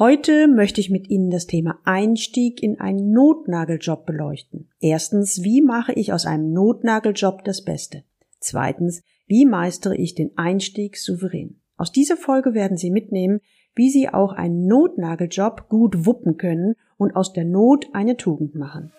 Heute 0.00 0.48
möchte 0.48 0.80
ich 0.80 0.88
mit 0.88 1.10
Ihnen 1.10 1.28
das 1.28 1.46
Thema 1.46 1.78
Einstieg 1.84 2.62
in 2.62 2.80
einen 2.80 3.12
Notnageljob 3.12 4.06
beleuchten. 4.06 4.70
Erstens, 4.80 5.42
wie 5.42 5.60
mache 5.60 5.92
ich 5.92 6.14
aus 6.14 6.24
einem 6.24 6.54
Notnageljob 6.54 7.44
das 7.44 7.62
Beste? 7.66 8.02
Zweitens, 8.38 9.02
wie 9.26 9.44
meistere 9.44 9.94
ich 9.94 10.14
den 10.14 10.30
Einstieg 10.38 10.96
souverän? 10.96 11.60
Aus 11.76 11.92
dieser 11.92 12.16
Folge 12.16 12.54
werden 12.54 12.78
Sie 12.78 12.90
mitnehmen, 12.90 13.40
wie 13.74 13.90
Sie 13.90 14.08
auch 14.08 14.32
einen 14.32 14.66
Notnageljob 14.66 15.68
gut 15.68 16.06
wuppen 16.06 16.38
können 16.38 16.76
und 16.96 17.14
aus 17.14 17.34
der 17.34 17.44
Not 17.44 17.88
eine 17.92 18.16
Tugend 18.16 18.54
machen. 18.54 18.92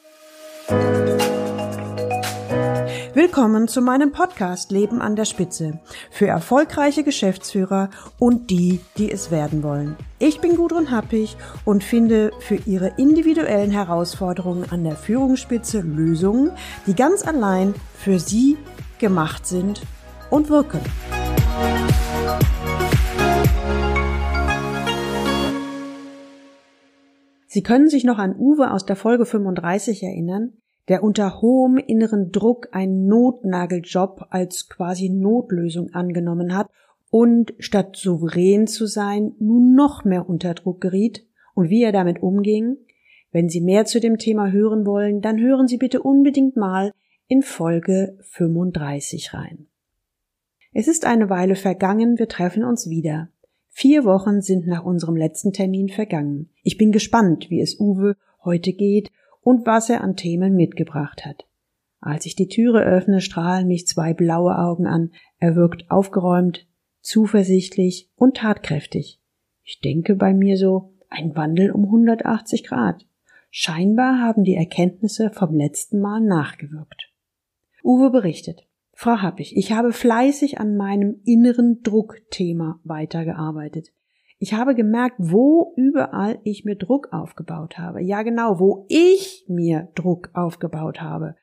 Willkommen 3.14 3.68
zu 3.68 3.82
meinem 3.82 4.14
Podcast 4.14 4.72
Leben 4.72 5.02
an 5.02 5.18
der 5.18 5.26
Spitze 5.26 5.82
für 6.12 6.28
erfolgreiche 6.28 7.04
Geschäftsführer 7.04 7.90
und 8.20 8.50
die, 8.50 8.80
die 8.98 9.12
es 9.12 9.32
werden 9.32 9.64
wollen. 9.64 9.98
Ich 10.18 10.40
bin 10.40 10.56
Gudrun 10.56 10.92
Happig 10.92 11.36
und 11.66 11.84
finde 11.84 12.32
für 12.40 12.56
Ihre 12.56 12.94
individuellen 12.98 13.70
Herausforderungen 13.70 14.64
an 14.72 14.86
der 14.86 14.96
Führungsspitze 14.96 15.82
Lösungen, 15.82 16.52
die 16.88 16.96
ganz 16.96 17.28
allein 17.28 17.74
für 17.96 18.18
Sie 18.18 18.58
gemacht 18.98 19.46
sind 19.46 19.82
und 20.30 20.50
wirken. 20.50 20.80
Sie 27.48 27.62
können 27.62 27.90
sich 27.90 28.06
noch 28.06 28.20
an 28.20 28.38
Uwe 28.38 28.72
aus 28.72 28.86
der 28.86 28.96
Folge 28.96 29.26
35 29.26 30.02
erinnern, 30.04 30.61
der 30.88 31.04
unter 31.04 31.42
hohem 31.42 31.78
inneren 31.78 32.32
Druck 32.32 32.70
einen 32.72 33.08
Notnageljob 33.08 34.28
als 34.30 34.70
quasi 34.70 35.10
Notlösung 35.10 35.94
angenommen 35.94 36.56
hat 36.56 36.70
und 37.10 37.54
statt 37.60 37.96
souverän 37.96 38.68
zu 38.68 38.88
sein, 38.88 39.34
nun 39.40 39.76
noch 39.76 40.06
mehr 40.06 40.28
unter 40.28 40.54
Druck 40.54 40.82
geriet 40.82 41.26
und 41.54 41.70
wie 41.70 41.84
er 41.84 41.92
damit 41.92 42.22
umging? 42.24 42.78
Wenn 43.32 43.48
Sie 43.48 43.62
mehr 43.62 43.86
zu 43.86 44.00
dem 44.00 44.18
Thema 44.18 44.52
hören 44.52 44.86
wollen, 44.86 45.22
dann 45.22 45.40
hören 45.40 45.68
Sie 45.68 45.78
bitte 45.78 46.02
unbedingt 46.02 46.58
mal 46.58 46.94
in 47.28 47.42
Folge 47.42 48.18
35 48.22 49.34
rein. 49.34 49.68
Es 50.74 50.88
ist 50.88 51.06
eine 51.06 51.30
Weile 51.30 51.56
vergangen, 51.56 52.18
wir 52.18 52.28
treffen 52.28 52.64
uns 52.64 52.90
wieder. 52.90 53.30
Vier 53.70 54.04
Wochen 54.04 54.42
sind 54.42 54.68
nach 54.68 54.84
unserem 54.84 55.16
letzten 55.16 55.54
Termin 55.54 55.88
vergangen. 55.90 56.50
Ich 56.64 56.78
bin 56.78 56.92
gespannt, 56.92 57.50
wie 57.50 57.62
es 57.62 57.80
Uwe 57.80 58.16
heute 58.44 58.74
geht 58.74 59.12
und 59.42 59.66
was 59.66 59.90
er 59.90 60.02
an 60.02 60.16
Themen 60.16 60.56
mitgebracht 60.56 61.26
hat. 61.26 61.46
Als 62.00 62.26
ich 62.26 62.36
die 62.36 62.48
Türe 62.48 62.82
öffne, 62.82 63.22
strahlen 63.22 63.68
mich 63.68 63.88
zwei 63.88 64.14
blaue 64.14 64.58
Augen 64.58 64.88
an. 64.88 65.12
Er 65.38 65.56
wirkt 65.56 65.92
aufgeräumt, 65.92 66.68
zuversichtlich 67.02 68.10
und 68.16 68.38
tatkräftig. 68.38 69.22
Ich 69.64 69.80
denke 69.82 70.16
bei 70.16 70.34
mir 70.34 70.58
so, 70.58 70.94
ein 71.10 71.36
Wandel 71.36 71.72
um 71.72 71.86
180 71.86 72.64
Grad. 72.64 73.06
Scheinbar 73.52 74.20
haben 74.20 74.44
die 74.44 74.56
Erkenntnisse 74.56 75.30
vom 75.30 75.56
letzten 75.56 76.00
Mal 76.00 76.22
nachgewirkt. 76.22 77.12
Uwe 77.84 78.10
berichtet. 78.10 78.66
Frau 78.94 79.22
Happig, 79.22 79.58
ich 79.58 79.72
habe 79.72 79.94
fleißig 79.94 80.60
an 80.60 80.78
meinem 80.78 81.22
inneren 81.26 81.82
Druckthema 81.82 82.80
weitergearbeitet. 82.84 83.90
Ich 84.44 84.56
habe 84.56 84.74
gemerkt, 84.74 85.18
wo 85.20 85.72
überall 85.76 86.40
ich 86.44 86.66
mir 86.66 86.76
Druck 86.76 87.10
aufgebaut 87.14 87.78
habe. 87.78 88.02
Ja, 88.02 88.24
genau, 88.24 88.60
wo 88.60 88.88
ich 88.90 89.46
mir 89.48 89.90
Druck 89.94 90.32
aufgebaut 90.34 91.00
habe. 91.00 91.36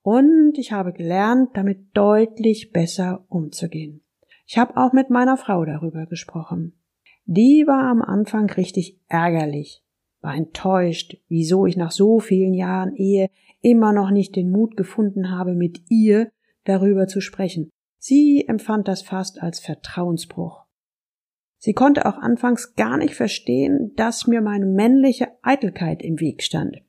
Und 0.00 0.56
ich 0.56 0.72
habe 0.72 0.94
gelernt, 0.94 1.50
damit 1.52 1.88
deutlich 1.92 2.72
besser 2.72 3.26
umzugehen. 3.28 4.00
Ich 4.46 4.56
habe 4.56 4.78
auch 4.78 4.94
mit 4.94 5.10
meiner 5.10 5.36
Frau 5.36 5.66
darüber 5.66 6.06
gesprochen. 6.06 6.72
Die 7.26 7.64
war 7.66 7.82
am 7.82 8.00
Anfang 8.00 8.48
richtig 8.48 8.98
ärgerlich, 9.08 9.84
war 10.22 10.34
enttäuscht, 10.34 11.18
wieso 11.28 11.66
ich 11.66 11.76
nach 11.76 11.90
so 11.90 12.18
vielen 12.18 12.54
Jahren 12.54 12.94
Ehe 12.94 13.28
immer 13.60 13.92
noch 13.92 14.10
nicht 14.10 14.36
den 14.36 14.50
Mut 14.50 14.74
gefunden 14.74 15.30
habe, 15.30 15.52
mit 15.52 15.82
ihr 15.90 16.30
darüber 16.64 17.08
zu 17.08 17.20
sprechen. 17.20 17.68
Sie 17.98 18.46
empfand 18.48 18.88
das 18.88 19.02
fast 19.02 19.42
als 19.42 19.60
Vertrauensbruch. 19.60 20.64
Sie 21.58 21.72
konnte 21.72 22.06
auch 22.06 22.18
anfangs 22.18 22.74
gar 22.74 22.96
nicht 22.96 23.14
verstehen, 23.14 23.92
dass 23.96 24.26
mir 24.26 24.40
meine 24.40 24.66
männliche 24.66 25.28
Eitelkeit 25.42 26.02
im 26.02 26.20
Weg 26.20 26.42
stand. 26.42 26.82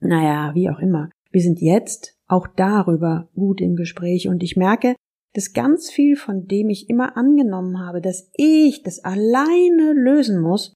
Naja, 0.00 0.54
wie 0.54 0.70
auch 0.70 0.78
immer. 0.78 1.10
Wir 1.30 1.42
sind 1.42 1.60
jetzt 1.60 2.16
auch 2.26 2.46
darüber 2.46 3.28
gut 3.34 3.60
im 3.60 3.76
Gespräch 3.76 4.28
und 4.28 4.42
ich 4.42 4.56
merke, 4.56 4.94
dass 5.34 5.52
ganz 5.52 5.90
viel 5.90 6.16
von 6.16 6.46
dem 6.46 6.70
ich 6.70 6.88
immer 6.88 7.16
angenommen 7.16 7.80
habe, 7.80 8.00
dass 8.00 8.30
ich 8.34 8.82
das 8.82 9.00
alleine 9.04 9.92
lösen 9.92 10.40
muss, 10.40 10.74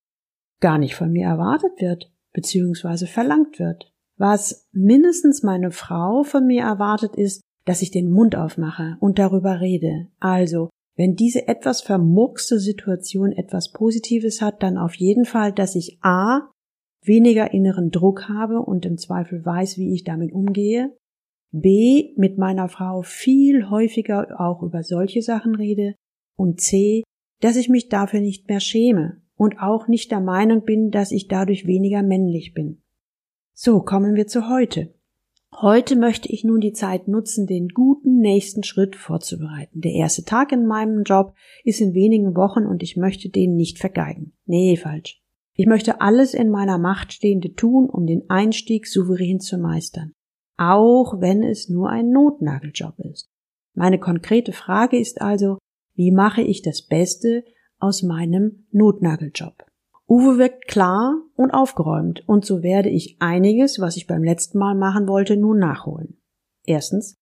gar 0.61 0.79
nicht 0.79 0.95
von 0.95 1.13
mir 1.13 1.27
erwartet 1.27 1.81
wird, 1.81 2.13
beziehungsweise 2.33 3.07
verlangt 3.07 3.59
wird. 3.59 3.93
Was 4.17 4.69
mindestens 4.73 5.43
meine 5.45 5.71
Frau 5.71 6.25
von 6.25 6.47
mir 6.47 6.65
erwartet 6.65 7.15
ist, 7.15 7.41
dass 7.65 7.83
ich 7.83 7.91
den 7.91 8.11
Mund 8.11 8.35
aufmache 8.35 8.97
und 9.01 9.19
darüber 9.19 9.61
rede. 9.61 10.09
Also, 10.19 10.71
wenn 10.99 11.15
diese 11.15 11.47
etwas 11.47 11.81
vermurkste 11.81 12.59
Situation 12.59 13.31
etwas 13.31 13.71
Positives 13.71 14.43
hat, 14.43 14.65
dann 14.65 14.77
auf 14.77 14.97
jeden 14.97 15.25
Fall, 15.25 15.53
dass 15.53 15.77
ich 15.77 15.99
A 16.03 16.51
weniger 17.05 17.55
inneren 17.55 17.91
Druck 17.91 18.29
habe 18.29 18.61
und 18.61 18.85
im 18.85 18.99
Zweifel 18.99 19.45
weiß, 19.45 19.79
wie 19.79 19.95
ich 19.95 20.03
damit 20.03 20.33
umgehe. 20.33 20.93
B 21.53 22.13
mit 22.17 22.37
meiner 22.37 22.69
Frau 22.69 23.03
viel 23.03 23.71
häufiger 23.71 24.41
auch 24.41 24.61
über 24.65 24.83
solche 24.83 25.23
Sachen 25.23 25.55
rede. 25.55 25.95
Und 26.37 26.61
C, 26.61 27.05
dass 27.41 27.55
ich 27.55 27.69
mich 27.69 27.89
dafür 27.89 28.21
nicht 28.21 28.49
mehr 28.49 28.61
schäme 28.61 29.23
und 29.37 29.61
auch 29.61 29.87
nicht 29.87 30.11
der 30.11 30.21
Meinung 30.21 30.65
bin, 30.65 30.91
dass 30.91 31.13
ich 31.13 31.29
dadurch 31.29 31.65
weniger 31.65 32.03
männlich 32.03 32.55
bin. 32.55 32.83
So 33.55 33.83
kommen 33.83 34.17
wir 34.17 34.27
zu 34.27 34.49
heute. 34.49 34.98
Heute 35.55 35.97
möchte 35.97 36.31
ich 36.31 36.45
nun 36.45 36.61
die 36.61 36.73
Zeit 36.73 37.09
nutzen, 37.09 37.47
den 37.47 37.69
guten 37.69 38.21
nächsten 38.21 38.63
Schritt 38.63 38.95
vorzubereiten. 38.95 39.81
Der 39.81 39.93
erste 39.93 40.25
Tag 40.25 40.53
in 40.53 40.67
meinem 40.67 41.03
Job 41.03 41.35
ist 41.65 41.81
in 41.81 41.95
wenigen 41.95 42.37
Wochen 42.37 42.65
und 42.67 42.83
ich 42.83 42.97
möchte 42.97 43.29
den 43.29 43.57
nicht 43.57 43.79
vergeigen. 43.79 44.37
Nee, 44.45 44.77
falsch. 44.77 45.21
Ich 45.55 45.67
möchte 45.67 46.01
alles 46.01 46.35
in 46.35 46.51
meiner 46.51 46.79
Macht 46.79 47.13
Stehende 47.13 47.55
tun, 47.55 47.91
um 47.91 48.07
den 48.07 48.31
Einstieg 48.31 48.87
souverän 48.87 49.41
zu 49.41 49.59
meistern. 49.59 50.13
Auch 50.57 51.21
wenn 51.21 51.43
es 51.43 51.69
nur 51.69 51.89
ein 51.89 52.11
Notnageljob 52.11 52.99
ist. 53.01 53.29
Meine 53.75 53.99
konkrete 53.99 54.53
Frage 54.53 54.99
ist 54.99 55.21
also, 55.21 55.59
wie 55.95 56.13
mache 56.13 56.43
ich 56.43 56.63
das 56.63 56.87
Beste 56.87 57.43
aus 57.79 58.03
meinem 58.05 58.67
Notnageljob? 58.71 59.68
Uwe 60.09 60.39
wirkt 60.39 60.69
klar 60.69 61.21
und 61.37 61.51
aufgeräumt, 61.51 62.27
und 62.27 62.45
so 62.45 62.63
werde 62.63 62.89
ich 62.89 63.17
einiges, 63.21 63.79
was 63.79 63.97
ich 63.97 64.07
beim 64.07 64.25
letzten 64.25 64.59
Mal 64.59 64.75
machen 64.75 65.07
wollte, 65.07 65.37
nun 65.37 65.59
nachholen. 65.59 66.19
Erstens, 66.65 67.15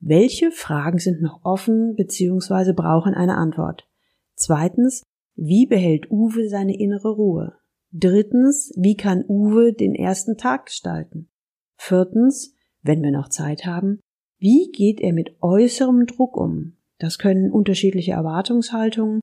welche 0.00 0.50
Fragen 0.50 0.98
sind 0.98 1.20
noch 1.20 1.44
offen 1.44 1.94
bzw. 1.96 2.72
brauchen 2.72 3.12
eine 3.12 3.36
Antwort? 3.36 3.86
Zweitens, 4.34 5.02
wie 5.34 5.66
behält 5.66 6.10
Uwe 6.10 6.48
seine 6.48 6.78
innere 6.78 7.10
Ruhe? 7.10 7.58
Drittens, 7.92 8.72
wie 8.76 8.96
kann 8.96 9.24
Uwe 9.28 9.74
den 9.74 9.94
ersten 9.94 10.38
Tag 10.38 10.66
gestalten? 10.66 11.28
Viertens, 11.76 12.54
wenn 12.82 13.02
wir 13.02 13.10
noch 13.10 13.28
Zeit 13.28 13.66
haben, 13.66 14.00
wie 14.38 14.70
geht 14.72 15.00
er 15.00 15.12
mit 15.12 15.36
äußerem 15.42 16.06
Druck 16.06 16.38
um? 16.38 16.78
Das 16.98 17.18
können 17.18 17.50
unterschiedliche 17.50 18.12
Erwartungshaltungen, 18.12 19.20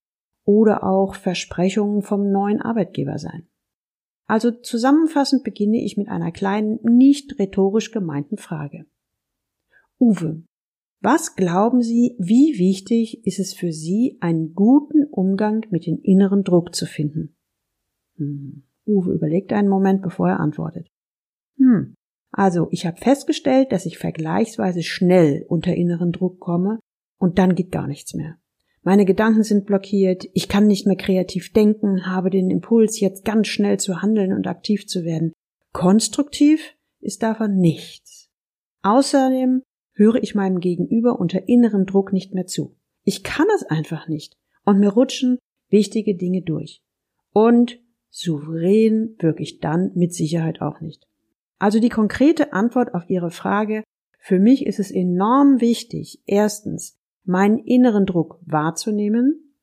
oder 0.48 0.84
auch 0.84 1.16
Versprechungen 1.16 2.02
vom 2.02 2.32
neuen 2.32 2.62
Arbeitgeber 2.62 3.20
sein. 3.20 3.48
Also 4.28 4.50
zusammenfassend 4.52 5.44
beginne 5.44 5.84
ich 5.84 5.98
mit 5.98 6.08
einer 6.08 6.32
kleinen, 6.32 6.80
nicht 6.84 7.38
rhetorisch 7.38 7.92
gemeinten 7.92 8.38
Frage. 8.38 8.86
Uwe, 10.00 10.44
was 11.02 11.36
glauben 11.36 11.82
Sie, 11.82 12.16
wie 12.18 12.58
wichtig 12.58 13.26
ist 13.26 13.40
es 13.40 13.54
für 13.54 13.74
Sie, 13.74 14.18
einen 14.22 14.54
guten 14.54 15.04
Umgang 15.04 15.66
mit 15.70 15.86
dem 15.86 16.00
inneren 16.02 16.44
Druck 16.44 16.74
zu 16.74 16.86
finden? 16.86 17.36
Hm. 18.16 18.64
Uwe 18.86 19.14
überlegt 19.14 19.52
einen 19.52 19.70
Moment, 19.70 20.02
bevor 20.02 20.30
er 20.30 20.40
antwortet. 20.40 20.88
Hm. 21.58 21.94
Also, 22.32 22.68
ich 22.72 22.86
habe 22.86 22.98
festgestellt, 22.98 23.74
dass 23.74 23.86
ich 23.86 23.98
vergleichsweise 23.98 24.82
schnell 24.82 25.46
unter 25.50 25.76
inneren 25.76 26.14
Druck 26.14 26.40
komme 26.40 26.80
und 27.20 27.38
dann 27.38 27.56
geht 27.56 27.72
gar 27.72 27.88
nichts 27.88 28.14
mehr. 28.14 28.38
Meine 28.88 29.04
Gedanken 29.04 29.44
sind 29.44 29.66
blockiert, 29.66 30.30
ich 30.32 30.48
kann 30.48 30.66
nicht 30.66 30.88
mehr 30.88 30.96
kreativ 30.96 31.52
denken, 31.52 32.06
habe 32.06 32.30
den 32.30 32.50
Impuls, 32.50 33.02
jetzt 33.02 33.26
ganz 33.26 33.48
schnell 33.48 33.78
zu 33.82 34.02
handeln 34.02 34.32
und 34.32 34.48
aktiv 34.48 34.88
zu 34.88 35.04
werden. 35.04 35.34
Konstruktiv 35.74 36.74
ist 37.02 37.22
davon 37.22 37.58
nichts. 37.58 38.30
Außerdem 38.84 39.62
höre 39.92 40.24
ich 40.24 40.36
meinem 40.36 40.62
Gegenüber 40.62 41.20
unter 41.20 41.50
innerem 41.50 41.86
Druck 41.86 42.14
nicht 42.14 42.34
mehr 42.34 42.46
zu. 42.46 42.78
Ich 43.04 43.24
kann 43.24 43.48
es 43.58 43.64
einfach 43.64 44.08
nicht 44.08 44.38
und 44.64 44.80
mir 44.80 44.94
rutschen 44.94 45.38
wichtige 45.68 46.16
Dinge 46.16 46.44
durch. 46.44 46.80
Und 47.34 47.82
souverän 48.10 49.18
wirke 49.20 49.44
ich 49.44 49.60
dann 49.60 49.92
mit 49.96 50.14
Sicherheit 50.14 50.62
auch 50.62 50.80
nicht. 50.80 51.06
Also 51.60 51.82
die 51.82 51.90
konkrete 51.90 52.54
Antwort 52.54 52.94
auf 52.94 53.10
Ihre 53.10 53.32
Frage, 53.32 53.84
für 54.18 54.40
mich 54.40 54.66
ist 54.66 54.80
es 54.80 54.92
enorm 54.92 55.60
wichtig, 55.60 56.22
erstens, 56.26 56.98
meinen 57.28 57.60
inneren 57.60 58.06
Druck 58.06 58.40
wahrzunehmen, 58.46 59.54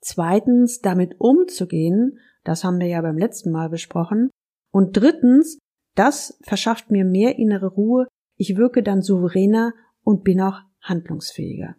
zweitens 0.00 0.80
damit 0.80 1.14
umzugehen 1.18 2.18
Das 2.44 2.64
haben 2.64 2.80
wir 2.80 2.88
ja 2.88 3.00
beim 3.00 3.18
letzten 3.18 3.52
Mal 3.52 3.68
besprochen. 3.68 4.30
Und 4.72 4.96
drittens, 4.96 5.58
das 5.94 6.38
verschafft 6.42 6.90
mir 6.90 7.04
mehr 7.04 7.38
innere 7.38 7.68
Ruhe. 7.68 8.08
Ich 8.36 8.56
wirke 8.56 8.82
dann 8.82 9.00
souveräner 9.00 9.74
und 10.02 10.24
bin 10.24 10.40
auch 10.40 10.58
handlungsfähiger. 10.80 11.76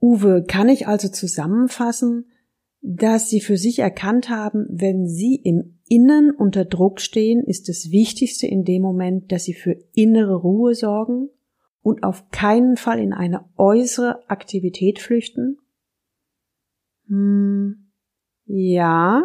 Uwe, 0.00 0.44
kann 0.46 0.68
ich 0.68 0.86
also 0.86 1.08
zusammenfassen, 1.08 2.30
dass 2.80 3.28
Sie 3.28 3.40
für 3.40 3.56
sich 3.56 3.80
erkannt 3.80 4.28
haben, 4.28 4.66
wenn 4.70 5.08
Sie 5.08 5.34
im 5.34 5.80
Innen 5.88 6.30
unter 6.30 6.64
Druck 6.64 7.00
stehen, 7.00 7.42
ist 7.44 7.68
das 7.68 7.90
Wichtigste 7.90 8.46
in 8.46 8.64
dem 8.64 8.82
Moment, 8.82 9.32
dass 9.32 9.44
Sie 9.44 9.54
für 9.54 9.76
innere 9.94 10.36
Ruhe 10.36 10.74
sorgen 10.74 11.30
und 11.86 12.02
auf 12.02 12.30
keinen 12.30 12.76
Fall 12.76 12.98
in 12.98 13.12
eine 13.12 13.48
äußere 13.56 14.28
Aktivität 14.28 14.98
flüchten? 14.98 15.58
Hm, 17.06 17.92
ja. 18.44 19.22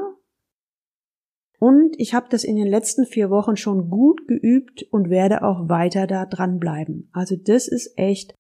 Und 1.57 1.99
ich 1.99 2.13
habe 2.13 2.27
das 2.29 2.43
in 2.43 2.57
den 2.57 2.67
letzten 2.67 3.07
vier 3.07 3.31
Wochen 3.31 3.57
schon 3.57 3.89
gut 3.89 4.27
geübt 4.27 4.83
und 4.91 5.09
werde 5.09 5.41
auch 5.41 5.69
weiter 5.69 6.05
da 6.05 6.27
dranbleiben. 6.27 7.09
Also 7.13 7.35
das 7.35 7.67
ist 7.67 7.97
echt 7.97 8.35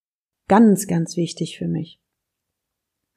ganz, 0.47 0.85
ganz 0.85 1.17
wichtig 1.17 1.57
für 1.57 1.67
mich. 1.67 1.99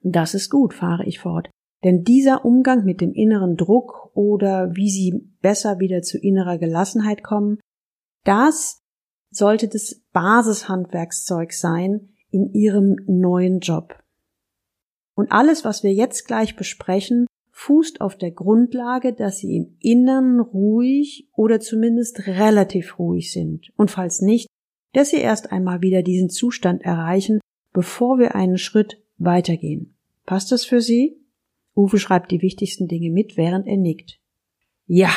Das 0.01 0.33
ist 0.33 0.49
gut, 0.49 0.73
fahre 0.73 1.05
ich 1.05 1.19
fort. 1.19 1.51
Denn 1.85 2.05
dieser 2.05 2.47
Umgang 2.47 2.87
mit 2.87 3.03
dem 3.03 3.13
inneren 3.13 3.57
Druck 3.57 4.11
oder 4.15 4.75
wie 4.75 4.89
sie 4.89 5.35
besser 5.43 5.81
wieder 5.81 6.01
zu 6.01 6.17
innerer 6.17 6.57
Gelassenheit 6.57 7.23
kommen, 7.23 7.59
das 8.25 8.84
sollte 9.37 9.69
das 9.69 10.03
Basishandwerkszeug 10.13 11.53
sein 11.53 12.09
in 12.31 12.53
ihrem 12.53 12.97
neuen 13.07 13.61
Job. 13.61 14.03
Und 15.15 15.31
alles, 15.31 15.65
was 15.65 15.83
wir 15.83 15.93
jetzt 15.93 16.27
gleich 16.27 16.57
besprechen, 16.57 17.27
fußt 17.53 18.01
auf 18.01 18.17
der 18.17 18.33
Grundlage, 18.33 19.13
dass 19.13 19.39
sie 19.39 19.57
im 19.57 19.77
Innern 19.79 20.41
ruhig 20.41 21.29
oder 21.35 21.61
zumindest 21.61 22.27
relativ 22.27 22.99
ruhig 22.99 23.33
sind. 23.33 23.73
Und 23.77 23.93
falls 23.93 24.21
nicht, 24.21 24.49
dass 24.93 25.11
sie 25.11 25.19
erst 25.19 25.53
einmal 25.53 25.83
wieder 25.83 26.03
diesen 26.03 26.31
Zustand 26.31 26.83
erreichen, 26.83 27.41
bevor 27.73 28.19
wir 28.19 28.35
einen 28.35 28.59
Schritt 28.59 29.03
weitergehen. 29.19 29.95
Passt 30.27 30.51
das 30.53 30.65
für 30.65 30.81
Sie? 30.81 31.21
Uwe 31.77 31.99
schreibt 31.99 32.31
die 32.31 32.43
wichtigsten 32.43 32.89
Dinge 32.89 33.11
mit, 33.11 33.37
während 33.37 33.67
er 33.67 33.77
nickt. 33.77 34.19
Ja. 34.87 35.11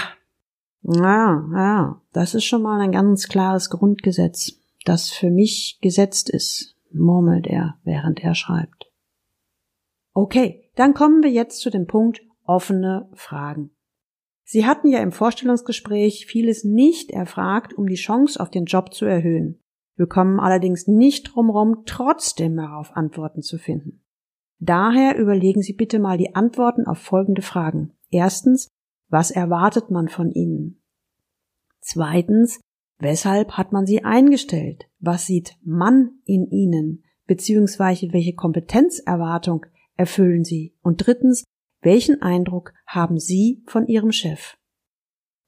Ja, 0.81 1.47
ja, 1.53 2.01
das 2.13 2.33
ist 2.33 2.45
schon 2.45 2.62
mal 2.62 2.79
ein 2.79 2.91
ganz 2.91 3.27
klares 3.27 3.69
Grundgesetz, 3.69 4.53
das 4.85 5.09
für 5.09 5.29
mich 5.29 5.79
gesetzt 5.81 6.29
ist, 6.29 6.75
murmelt 6.91 7.47
er, 7.47 7.77
während 7.83 8.24
er 8.24 8.35
schreibt. 8.35 8.91
Okay, 10.13 10.69
dann 10.75 10.94
kommen 10.94 11.24
wir 11.24 11.31
jetzt 11.31 11.59
zu 11.59 11.69
dem 11.69 11.88
Punkt 11.88 12.21
offene 12.44 13.09
Fragen. 13.13 13.71
Sie 14.44 14.65
hatten 14.65 14.88
ja 14.88 15.00
im 15.00 15.12
Vorstellungsgespräch 15.12 16.25
vieles 16.25 16.63
nicht 16.63 17.12
erfragt, 17.12 17.73
um 17.73 17.88
die 17.88 17.95
Chance 17.95 18.39
auf 18.39 18.50
den 18.50 18.65
Job 18.65 18.94
zu 18.94 19.06
erhöhen. 19.06 19.59
Wir 19.97 20.07
kommen 20.07 20.39
allerdings 20.39 20.88
nicht 20.88 21.35
drumherum, 21.35 21.83
trotzdem 21.85 22.56
darauf 22.56 22.95
Antworten 22.95 23.41
zu 23.41 23.57
finden. 23.57 24.03
Daher 24.59 25.18
überlegen 25.18 25.62
Sie 25.62 25.73
bitte 25.73 26.00
mal 26.00 26.18
die 26.18 26.33
Antworten 26.33 26.88
auf 26.88 27.00
folgende 27.00 27.41
Fragen. 27.41 27.94
Erstens, 28.09 28.69
was 29.09 29.31
erwartet 29.31 29.89
man 29.89 30.07
von 30.07 30.31
Ihnen? 30.31 30.81
Zweitens, 31.80 32.59
weshalb 33.00 33.54
hat 33.54 33.71
man 33.71 33.86
Sie 33.86 34.04
eingestellt? 34.04 34.86
Was 35.00 35.25
sieht 35.25 35.56
man 35.63 36.19
in 36.25 36.50
Ihnen? 36.50 37.04
Beziehungsweise 37.25 38.13
welche 38.13 38.33
Kompetenzerwartung 38.33 39.65
erfüllen 39.95 40.44
Sie? 40.44 40.75
Und 40.81 41.06
drittens, 41.06 41.44
welchen 41.81 42.21
Eindruck 42.21 42.74
haben 42.86 43.19
Sie 43.19 43.63
von 43.68 43.88
Ihrem 43.88 44.12
Chef? 44.12 44.57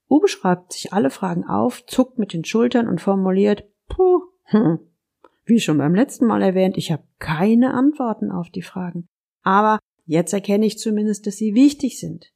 Uwe 0.10 0.28
schreibt 0.28 0.74
sich 0.74 0.92
alle 0.92 1.10
Fragen 1.10 1.46
auf, 1.46 1.86
zuckt 1.86 2.18
mit 2.18 2.34
den 2.34 2.44
Schultern 2.44 2.88
und 2.88 3.02
formuliert, 3.02 3.70
puh, 3.88 4.22
hm, 4.44 4.80
wie 5.46 5.60
schon 5.60 5.78
beim 5.78 5.96
letzten 5.96 6.26
Mal 6.26 6.42
erwähnt, 6.42 6.78
ich 6.78 6.92
habe 6.92 7.04
keine 7.20 7.74
Antworten 7.74 8.32
auf 8.32 8.50
die 8.50 8.62
Fragen. 8.62 9.08
Aber 9.44 9.80
jetzt 10.06 10.34
erkenne 10.34 10.66
ich 10.66 10.78
zumindest, 10.78 11.28
dass 11.28 11.38
sie 11.38 11.54
wichtig 11.54 12.00
sind. 12.00 12.32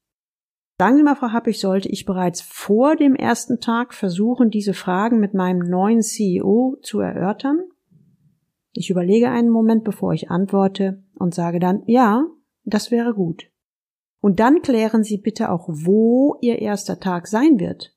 Sagen 0.84 0.98
Sie 0.98 1.04
mal, 1.04 1.16
Frau 1.16 1.32
Happig, 1.32 1.62
sollte 1.62 1.88
ich 1.88 2.04
bereits 2.04 2.42
vor 2.42 2.98
dem 2.98 3.16
ersten 3.16 3.62
Tag 3.62 3.94
versuchen, 3.94 4.50
diese 4.50 4.74
Fragen 4.74 5.22
mit 5.22 5.34
meinem 5.34 5.60
neuen 5.60 6.02
CEO 6.02 6.76
zu 6.82 7.00
erörtern? 7.00 7.62
Ich 8.74 8.90
überlege 8.90 9.30
einen 9.30 9.50
Moment, 9.50 9.86
bevor 9.86 10.12
ich 10.12 10.30
antworte 10.30 11.02
und 11.16 11.34
sage 11.34 11.60
dann, 11.60 11.84
ja, 11.86 12.26
das 12.66 12.92
wäre 12.92 13.14
gut. 13.14 13.50
Und 14.20 14.42
dann 14.42 14.62
klären 14.62 15.06
Sie 15.06 15.20
bitte 15.20 15.52
auch, 15.52 15.70
wo 15.70 16.36
Ihr 16.42 16.60
erster 16.60 17.00
Tag 17.00 17.28
sein 17.28 17.62
wird. 17.62 17.96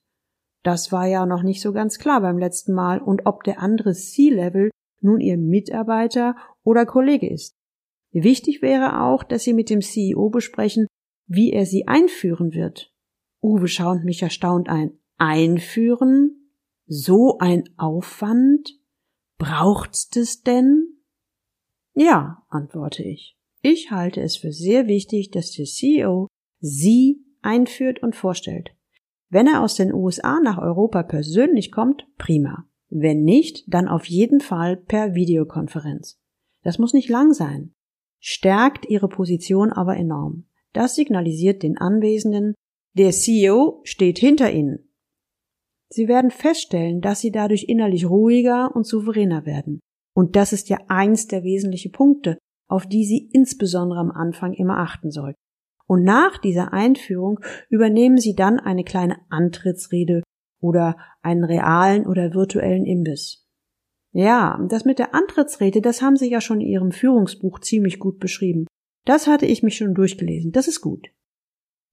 Das 0.62 0.93
war 0.93 1.09
ja 1.09 1.27
noch 1.27 1.43
nicht 1.43 1.62
so 1.62 1.73
ganz 1.73 1.99
klar 1.99 2.21
beim 2.21 2.38
letzten 2.38 2.73
Mal 2.73 3.00
und 3.00 3.27
ob 3.27 3.43
der 3.43 3.61
andere 3.61 3.94
C-Level 3.94 4.71
nun 5.00 5.19
Ihr 5.19 5.38
Mitarbeiter 5.38 6.37
oder 6.62 6.87
Kollege 6.87 7.29
ist. 7.29 7.56
Wichtig 8.12 8.62
wäre 8.62 9.03
auch, 9.03 9.25
dass 9.25 9.43
Sie 9.43 9.55
mit 9.55 9.71
dem 9.71 9.81
CEO 9.81 10.31
besprechen, 10.31 10.87
wie 11.26 11.52
er 11.52 11.67
Sie 11.67 11.87
einführen 11.87 12.52
wird. 12.52 12.93
Uwe 13.43 13.69
schaut 13.69 14.05
mich 14.05 14.23
erstaunt 14.23 14.69
ein. 14.69 14.99
Einführen? 15.19 16.50
So 16.87 17.38
ein 17.38 17.64
Aufwand? 17.76 18.78
Braucht's 19.38 20.08
das 20.08 20.43
denn? 20.43 20.96
Ja, 21.94 22.44
antworte 22.49 23.02
ich. 23.02 23.37
Ich 23.62 23.90
halte 23.90 24.20
es 24.20 24.37
für 24.37 24.52
sehr 24.52 24.87
wichtig, 24.87 25.31
dass 25.31 25.52
der 25.52 25.64
CEO 25.67 26.28
Sie 26.61 27.25
einführt 27.43 28.02
und 28.02 28.14
vorstellt. 28.14 28.70
Wenn 29.28 29.46
er 29.46 29.62
aus 29.62 29.75
den 29.75 29.93
USA 29.93 30.40
nach 30.40 30.58
Europa 30.58 31.02
persönlich 31.02 31.73
kommt, 31.73 32.06
prima. 32.17 32.69
Wenn 32.88 33.23
nicht, 33.23 33.64
dann 33.67 33.88
auf 33.88 34.06
jeden 34.06 34.40
Fall 34.40 34.76
per 34.76 35.14
Videokonferenz. 35.14 36.20
Das 36.62 36.78
muss 36.78 36.93
nicht 36.93 37.08
lang 37.08 37.32
sein. 37.32 37.75
Stärkt 38.20 38.88
Ihre 38.88 39.08
Position 39.08 39.73
aber 39.73 39.96
enorm. 39.96 40.44
Das 40.76 40.94
signalisiert 40.94 41.62
den 41.62 41.78
Anwesenden, 41.78 42.55
der 42.93 43.11
CEO 43.11 43.81
steht 43.84 44.19
hinter 44.19 44.52
Ihnen. 44.52 44.90
Sie 45.90 46.06
werden 46.06 46.31
feststellen, 46.31 47.00
dass 47.00 47.20
Sie 47.20 47.31
dadurch 47.31 47.64
innerlich 47.67 48.05
ruhiger 48.05 48.76
und 48.76 48.87
souveräner 48.87 49.46
werden. 49.46 49.81
Und 50.14 50.37
das 50.37 50.52
ist 50.52 50.69
ja 50.69 50.76
eins 50.88 51.28
der 51.28 51.44
wesentlichen 51.44 51.93
Punkte, 51.93 52.37
auf 52.69 52.87
die 52.87 53.06
Sie 53.06 53.31
insbesondere 53.32 54.00
am 54.00 54.11
Anfang 54.11 54.52
immer 54.52 54.76
achten 54.76 55.11
sollten. 55.11 55.38
Und 55.87 56.02
nach 56.02 56.37
dieser 56.37 56.75
Einführung 56.75 57.40
übernehmen 57.70 58.19
Sie 58.19 58.34
dann 58.34 58.61
eine 58.61 58.84
kleine 58.84 59.17
Antrittsrede 59.31 60.23
oder 60.61 60.99
einen 61.23 61.45
realen 61.45 62.06
oder 62.06 62.35
virtuellen 62.35 62.85
Imbiss. 62.85 63.49
Ja, 64.12 64.62
das 64.68 64.85
mit 64.85 64.99
der 64.99 65.14
Antrittsrede, 65.14 65.80
das 65.80 66.02
haben 66.02 66.16
Sie 66.16 66.30
ja 66.30 66.42
schon 66.42 66.61
in 66.61 66.68
Ihrem 66.68 66.92
Führungsbuch 66.92 67.61
ziemlich 67.61 67.99
gut 67.99 68.18
beschrieben. 68.18 68.66
Das 69.06 69.26
hatte 69.26 69.46
ich 69.46 69.62
mich 69.62 69.76
schon 69.76 69.94
durchgelesen. 69.94 70.52
Das 70.52 70.68
ist 70.68 70.82
gut. 70.82 71.08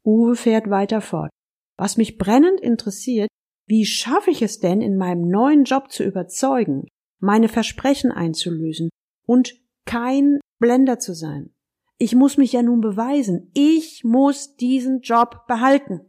Uwe 0.03 0.35
fährt 0.35 0.69
weiter 0.69 0.99
fort. 0.99 1.29
Was 1.77 1.95
mich 1.95 2.17
brennend 2.17 2.59
interessiert, 2.59 3.29
wie 3.67 3.85
schaffe 3.85 4.31
ich 4.31 4.41
es 4.41 4.59
denn, 4.59 4.81
in 4.81 4.97
meinem 4.97 5.29
neuen 5.29 5.63
Job 5.63 5.91
zu 5.91 6.03
überzeugen, 6.03 6.87
meine 7.19 7.47
Versprechen 7.47 8.11
einzulösen 8.11 8.89
und 9.25 9.55
kein 9.85 10.39
Blender 10.59 10.99
zu 10.99 11.13
sein? 11.13 11.53
Ich 11.97 12.15
muss 12.15 12.37
mich 12.37 12.51
ja 12.51 12.63
nun 12.63 12.81
beweisen. 12.81 13.51
Ich 13.53 14.03
muss 14.03 14.55
diesen 14.55 15.01
Job 15.01 15.45
behalten. 15.47 16.01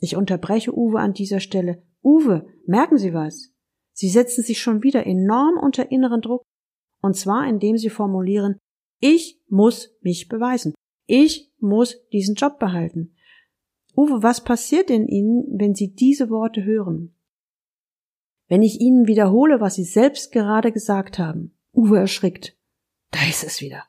Ich 0.00 0.16
unterbreche 0.16 0.74
Uwe 0.74 1.00
an 1.00 1.12
dieser 1.12 1.40
Stelle. 1.40 1.82
Uwe, 2.02 2.46
merken 2.66 2.98
Sie 2.98 3.12
was? 3.12 3.52
Sie 3.92 4.08
setzen 4.08 4.44
sich 4.44 4.62
schon 4.62 4.84
wieder 4.84 5.06
enorm 5.06 5.58
unter 5.60 5.90
inneren 5.90 6.20
Druck, 6.20 6.42
und 7.02 7.16
zwar 7.16 7.48
indem 7.48 7.76
Sie 7.76 7.90
formulieren, 7.90 8.58
ich 9.00 9.40
muss 9.48 9.96
mich 10.00 10.28
beweisen. 10.28 10.74
Ich 11.06 11.52
muss 11.58 11.96
diesen 12.12 12.34
Job 12.34 12.58
behalten. 12.58 13.14
Uwe, 13.96 14.22
was 14.22 14.44
passiert 14.44 14.90
in 14.90 15.08
Ihnen, 15.08 15.44
wenn 15.58 15.74
Sie 15.74 15.94
diese 15.94 16.30
Worte 16.30 16.64
hören? 16.64 17.14
Wenn 18.46 18.62
ich 18.62 18.80
Ihnen 18.80 19.06
wiederhole, 19.06 19.60
was 19.60 19.74
Sie 19.74 19.84
selbst 19.84 20.32
gerade 20.32 20.72
gesagt 20.72 21.18
haben. 21.18 21.56
Uwe 21.72 21.98
erschrickt. 21.98 22.56
Da 23.10 23.20
ist 23.28 23.44
es 23.44 23.60
wieder. 23.60 23.84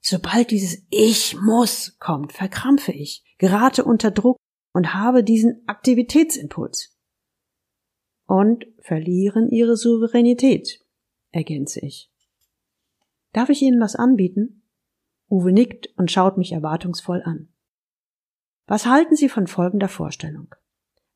Sobald 0.00 0.50
dieses 0.50 0.86
Ich 0.90 1.36
muss 1.40 1.98
kommt, 1.98 2.32
verkrampfe 2.32 2.92
ich, 2.92 3.24
gerate 3.38 3.84
unter 3.84 4.10
Druck 4.10 4.36
und 4.72 4.94
habe 4.94 5.24
diesen 5.24 5.62
Aktivitätsimpuls. 5.66 6.96
Und 8.26 8.66
verlieren 8.80 9.48
ihre 9.50 9.76
Souveränität, 9.76 10.84
ergänze 11.30 11.80
ich. 11.80 12.12
Darf 13.36 13.50
ich 13.50 13.60
Ihnen 13.60 13.82
was 13.82 13.96
anbieten? 13.96 14.62
Uwe 15.28 15.52
nickt 15.52 15.90
und 15.98 16.10
schaut 16.10 16.38
mich 16.38 16.52
erwartungsvoll 16.52 17.20
an. 17.22 17.48
Was 18.66 18.86
halten 18.86 19.14
Sie 19.14 19.28
von 19.28 19.46
folgender 19.46 19.90
Vorstellung? 19.90 20.54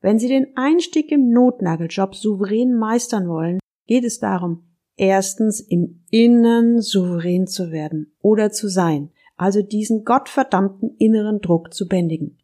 Wenn 0.01 0.19
Sie 0.19 0.27
den 0.27 0.55
Einstieg 0.55 1.11
im 1.11 1.31
Notnageljob 1.31 2.13
souverän 2.13 2.75
meistern 2.75 3.27
wollen, 3.27 3.59
geht 3.87 4.03
es 4.03 4.19
darum, 4.19 4.67
erstens 4.97 5.61
im 5.61 6.03
Innern 6.11 6.79
souverän 6.79 7.47
zu 7.47 7.71
werden 7.71 8.13
oder 8.21 8.51
zu 8.51 8.67
sein, 8.67 9.09
also 9.35 9.63
diesen 9.63 10.05
gottverdammten 10.05 10.95
inneren 10.99 11.41
Druck 11.41 11.73
zu 11.73 11.87
bändigen. 11.87 12.37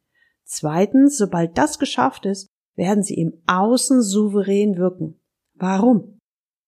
Zweitens, 0.43 1.19
sobald 1.19 1.55
das 1.55 1.77
geschafft 1.77 2.25
ist, 2.25 2.47
werden 2.75 3.03
sie 3.03 3.19
im 3.19 3.43
Außen 3.45 4.01
souverän 4.01 4.75
wirken. 4.77 5.19
Warum? 5.53 6.16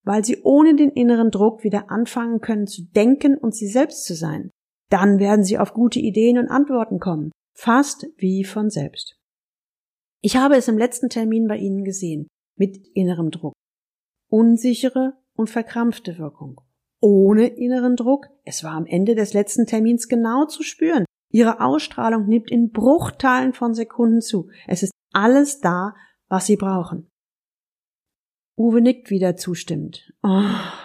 Weil 0.03 0.23
sie 0.23 0.41
ohne 0.43 0.75
den 0.75 0.89
inneren 0.89 1.31
Druck 1.31 1.63
wieder 1.63 1.91
anfangen 1.91 2.39
können 2.41 2.67
zu 2.67 2.83
denken 2.83 3.37
und 3.37 3.53
sie 3.53 3.67
selbst 3.67 4.05
zu 4.05 4.15
sein. 4.15 4.49
Dann 4.89 5.19
werden 5.19 5.43
sie 5.43 5.57
auf 5.57 5.73
gute 5.73 5.99
Ideen 5.99 6.37
und 6.37 6.47
Antworten 6.47 6.99
kommen, 6.99 7.31
fast 7.53 8.07
wie 8.17 8.43
von 8.43 8.69
selbst. 8.69 9.17
Ich 10.21 10.35
habe 10.35 10.55
es 10.55 10.67
im 10.67 10.77
letzten 10.77 11.09
Termin 11.09 11.47
bei 11.47 11.57
Ihnen 11.57 11.83
gesehen, 11.83 12.27
mit 12.57 12.77
innerem 12.93 13.31
Druck. 13.31 13.53
Unsichere 14.29 15.13
und 15.35 15.49
verkrampfte 15.49 16.17
Wirkung. 16.17 16.59
Ohne 17.01 17.47
inneren 17.47 17.95
Druck, 17.95 18.27
es 18.43 18.63
war 18.63 18.73
am 18.73 18.85
Ende 18.85 19.15
des 19.15 19.33
letzten 19.33 19.65
Termins 19.65 20.07
genau 20.09 20.45
zu 20.45 20.63
spüren. 20.63 21.05
Ihre 21.31 21.61
Ausstrahlung 21.61 22.27
nimmt 22.27 22.51
in 22.51 22.71
Bruchteilen 22.71 23.53
von 23.53 23.73
Sekunden 23.73 24.21
zu. 24.21 24.49
Es 24.67 24.83
ist 24.83 24.91
alles 25.13 25.59
da, 25.59 25.93
was 26.27 26.47
Sie 26.47 26.57
brauchen. 26.57 27.08
Uwe 28.59 28.81
nickt 28.81 29.09
wieder 29.09 29.37
zustimmend. 29.37 30.11
Oh, 30.21 30.43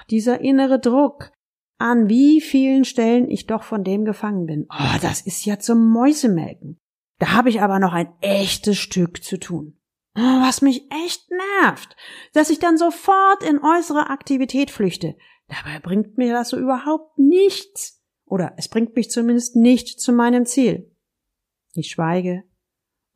dieser 0.09 0.41
innere 0.41 0.79
Druck. 0.79 1.33
An 1.77 2.09
wie 2.09 2.41
vielen 2.41 2.85
Stellen 2.85 3.29
ich 3.29 3.49
doch 3.49 3.65
von 3.65 3.83
dem 3.83 4.05
gefangen 4.05 4.47
bin. 4.47 4.67
Oh, 4.71 4.99
das 5.03 5.21
ist 5.21 5.45
ja 5.45 5.59
zum 5.59 5.91
Mäusemelken. 5.91 6.79
Da 7.19 7.33
habe 7.33 7.51
ich 7.51 7.61
aber 7.63 7.81
noch 7.81 7.93
ein 7.93 8.13
echtes 8.21 8.79
Stück 8.79 9.25
zu 9.25 9.39
tun. 9.39 9.77
Oh, 10.17 10.21
was 10.21 10.63
mich 10.63 10.89
echt 11.05 11.29
nervt, 11.61 11.97
dass 12.33 12.51
ich 12.51 12.61
dann 12.61 12.79
sofort 12.79 13.43
in 13.43 13.59
äußere 13.59 14.09
Aktivität 14.09 14.71
flüchte. 14.71 15.17
Dabei 15.49 15.81
bringt 15.81 16.17
mir 16.17 16.33
das 16.33 16.51
so 16.51 16.57
überhaupt 16.57 17.19
nichts. 17.19 18.01
Oder 18.25 18.55
es 18.57 18.69
bringt 18.69 18.95
mich 18.95 19.11
zumindest 19.11 19.57
nicht 19.57 20.01
zu 20.01 20.13
meinem 20.13 20.47
Ziel. 20.47 20.95
Ich 21.73 21.91
schweige 21.91 22.45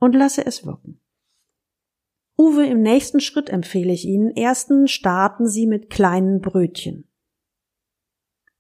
und 0.01 0.17
lasse 0.17 0.45
es 0.45 0.67
wirken. 0.67 1.01
Uwe, 2.41 2.67
im 2.67 2.83
nächsten 2.83 3.19
Schritt 3.19 3.51
empfehle 3.51 3.93
ich 3.93 4.05
Ihnen, 4.05 4.31
ersten 4.37 4.87
starten 4.87 5.49
Sie 5.49 5.67
mit 5.67 5.91
kleinen 5.91 6.41
Brötchen. 6.41 7.09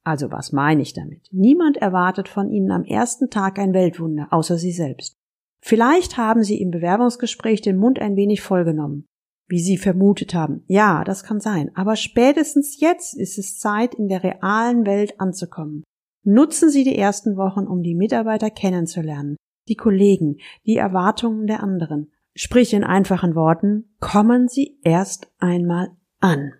Also 0.02 0.32
was 0.32 0.52
meine 0.52 0.82
ich 0.82 0.94
damit? 0.94 1.28
Niemand 1.30 1.76
erwartet 1.76 2.28
von 2.28 2.50
Ihnen 2.50 2.72
am 2.72 2.82
ersten 2.82 3.30
Tag 3.30 3.58
ein 3.58 3.74
Weltwunder, 3.74 4.28
außer 4.30 4.58
Sie 4.58 4.72
selbst. 4.72 5.16
Vielleicht 5.60 6.16
haben 6.16 6.42
Sie 6.42 6.60
im 6.60 6.70
Bewerbungsgespräch 6.70 7.60
den 7.60 7.76
Mund 7.76 8.00
ein 8.00 8.16
wenig 8.16 8.40
vollgenommen, 8.40 9.06
wie 9.46 9.60
Sie 9.60 9.76
vermutet 9.76 10.34
haben. 10.34 10.64
Ja, 10.66 11.04
das 11.04 11.22
kann 11.22 11.40
sein. 11.40 11.70
Aber 11.76 11.94
spätestens 11.94 12.80
jetzt 12.80 13.14
ist 13.14 13.38
es 13.38 13.58
Zeit, 13.58 13.94
in 13.94 14.08
der 14.08 14.24
realen 14.24 14.86
Welt 14.86 15.20
anzukommen. 15.20 15.84
Nutzen 16.24 16.70
Sie 16.70 16.82
die 16.82 16.98
ersten 16.98 17.36
Wochen, 17.36 17.66
um 17.66 17.82
die 17.82 17.94
Mitarbeiter 17.94 18.50
kennenzulernen, 18.50 19.36
die 19.68 19.76
Kollegen, 19.76 20.38
die 20.66 20.76
Erwartungen 20.76 21.46
der 21.46 21.62
anderen. 21.62 22.12
Sprich 22.40 22.72
in 22.72 22.84
einfachen 22.84 23.34
Worten, 23.34 23.96
kommen 23.98 24.46
Sie 24.46 24.78
erst 24.84 25.26
einmal 25.38 25.88
an. 26.20 26.52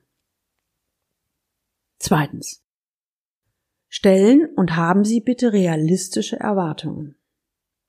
Zweitens. 2.01 2.65
Stellen 3.87 4.49
und 4.57 4.75
haben 4.75 5.05
Sie 5.05 5.21
bitte 5.21 5.53
realistische 5.53 6.35
Erwartungen. 6.41 7.15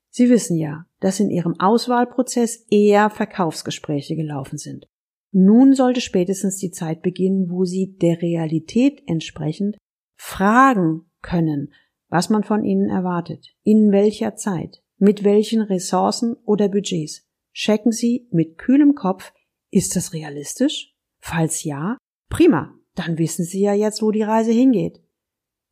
Sie 0.08 0.30
wissen 0.30 0.56
ja, 0.56 0.86
dass 1.00 1.18
in 1.18 1.30
Ihrem 1.30 1.58
Auswahlprozess 1.58 2.64
eher 2.70 3.10
Verkaufsgespräche 3.10 4.14
gelaufen 4.14 4.56
sind. 4.56 4.86
Nun 5.32 5.74
sollte 5.74 6.00
spätestens 6.00 6.58
die 6.58 6.70
Zeit 6.70 7.02
beginnen, 7.02 7.50
wo 7.50 7.64
Sie 7.64 7.96
der 7.96 8.22
Realität 8.22 9.02
entsprechend 9.08 9.76
fragen 10.16 11.10
können, 11.22 11.72
was 12.08 12.30
man 12.30 12.44
von 12.44 12.62
Ihnen 12.62 12.88
erwartet, 12.88 13.48
in 13.64 13.90
welcher 13.90 14.36
Zeit, 14.36 14.80
mit 14.98 15.24
welchen 15.24 15.60
Ressourcen 15.60 16.36
oder 16.44 16.68
Budgets. 16.68 17.26
Checken 17.52 17.92
Sie 17.92 18.28
mit 18.30 18.58
kühlem 18.58 18.94
Kopf, 18.94 19.32
ist 19.70 19.96
das 19.96 20.12
realistisch? 20.12 20.94
Falls 21.20 21.64
ja, 21.64 21.96
prima, 22.28 22.74
dann 22.94 23.18
wissen 23.18 23.44
Sie 23.44 23.60
ja 23.60 23.74
jetzt, 23.74 24.02
wo 24.02 24.10
die 24.10 24.22
Reise 24.22 24.52
hingeht. 24.52 25.00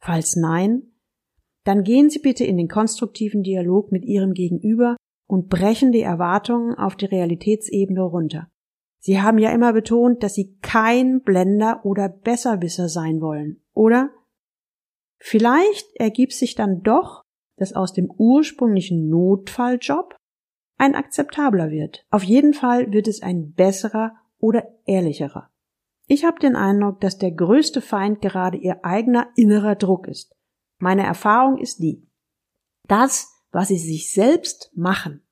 Falls 0.00 0.36
nein, 0.36 0.92
dann 1.64 1.82
gehen 1.82 2.10
Sie 2.10 2.20
bitte 2.20 2.44
in 2.44 2.56
den 2.56 2.68
konstruktiven 2.68 3.42
Dialog 3.42 3.92
mit 3.92 4.04
Ihrem 4.04 4.32
Gegenüber 4.32 4.96
und 5.28 5.48
brechen 5.48 5.92
die 5.92 6.00
Erwartungen 6.00 6.74
auf 6.74 6.96
die 6.96 7.06
Realitätsebene 7.06 8.02
runter. 8.02 8.50
Sie 9.00 9.20
haben 9.20 9.38
ja 9.38 9.52
immer 9.52 9.72
betont, 9.72 10.22
dass 10.22 10.34
Sie 10.34 10.58
kein 10.60 11.22
Blender 11.22 11.84
oder 11.84 12.08
Besserwisser 12.08 12.88
sein 12.88 13.20
wollen, 13.20 13.62
oder? 13.74 14.10
Vielleicht 15.20 15.94
ergibt 15.96 16.32
sich 16.32 16.54
dann 16.54 16.82
doch, 16.82 17.22
dass 17.56 17.72
aus 17.72 17.92
dem 17.92 18.10
ursprünglichen 18.10 19.08
Notfalljob 19.08 20.16
ein 20.78 20.94
akzeptabler 20.94 21.70
wird. 21.70 22.06
Auf 22.10 22.22
jeden 22.22 22.54
Fall 22.54 22.92
wird 22.92 23.08
es 23.08 23.22
ein 23.22 23.52
besserer 23.52 24.16
oder 24.38 24.66
ehrlicherer. 24.86 25.50
Ich 26.06 26.24
habe 26.24 26.38
den 26.38 26.56
Eindruck, 26.56 27.00
dass 27.00 27.18
der 27.18 27.32
größte 27.32 27.82
Feind 27.82 28.22
gerade 28.22 28.56
ihr 28.56 28.84
eigener 28.84 29.28
innerer 29.36 29.74
Druck 29.74 30.08
ist. 30.08 30.34
Meine 30.78 31.04
Erfahrung 31.04 31.58
ist 31.58 31.80
die. 31.80 32.08
Das, 32.86 33.30
was 33.50 33.68
sie 33.68 33.78
sich 33.78 34.10
selbst 34.10 34.70
machen, 34.74 35.22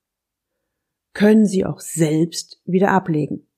können 1.14 1.46
sie 1.46 1.64
auch 1.64 1.80
selbst 1.80 2.60
wieder 2.64 2.90
ablegen. 2.90 3.48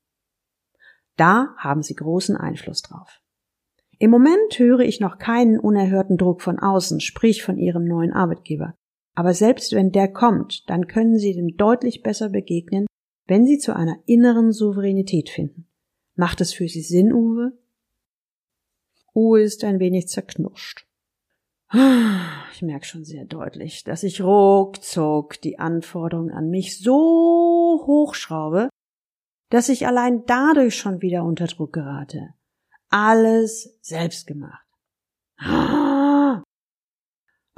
Da 1.16 1.54
haben 1.56 1.82
sie 1.82 1.96
großen 1.96 2.36
Einfluss 2.36 2.82
drauf. 2.82 3.20
Im 3.98 4.10
Moment 4.12 4.58
höre 4.58 4.80
ich 4.80 5.00
noch 5.00 5.18
keinen 5.18 5.58
unerhörten 5.58 6.16
Druck 6.16 6.40
von 6.40 6.60
außen, 6.60 7.00
sprich 7.00 7.42
von 7.42 7.58
ihrem 7.58 7.84
neuen 7.84 8.12
Arbeitgeber. 8.12 8.76
Aber 9.18 9.34
selbst 9.34 9.72
wenn 9.72 9.90
der 9.90 10.06
kommt, 10.06 10.70
dann 10.70 10.86
können 10.86 11.18
Sie 11.18 11.34
dem 11.34 11.56
deutlich 11.56 12.04
besser 12.04 12.28
begegnen, 12.28 12.86
wenn 13.26 13.46
Sie 13.46 13.58
zu 13.58 13.74
einer 13.74 13.96
inneren 14.06 14.52
Souveränität 14.52 15.28
finden. 15.28 15.66
Macht 16.14 16.40
es 16.40 16.52
für 16.52 16.68
Sie 16.68 16.82
Sinn, 16.82 17.12
Uwe? 17.12 17.50
Uwe 19.16 19.42
ist 19.42 19.64
ein 19.64 19.80
wenig 19.80 20.06
zerknurscht. 20.06 20.86
Ich 22.52 22.62
merke 22.62 22.86
schon 22.86 23.04
sehr 23.04 23.24
deutlich, 23.24 23.82
dass 23.82 24.04
ich 24.04 24.20
ruckzuck 24.20 25.40
die 25.40 25.58
Anforderungen 25.58 26.30
an 26.30 26.48
mich 26.48 26.78
so 26.78 27.82
hochschraube, 27.88 28.68
dass 29.50 29.68
ich 29.68 29.88
allein 29.88 30.26
dadurch 30.26 30.76
schon 30.76 31.02
wieder 31.02 31.24
unter 31.24 31.48
Druck 31.48 31.72
gerate. 31.72 32.34
Alles 32.88 33.78
selbst 33.80 34.28
gemacht. 34.28 34.67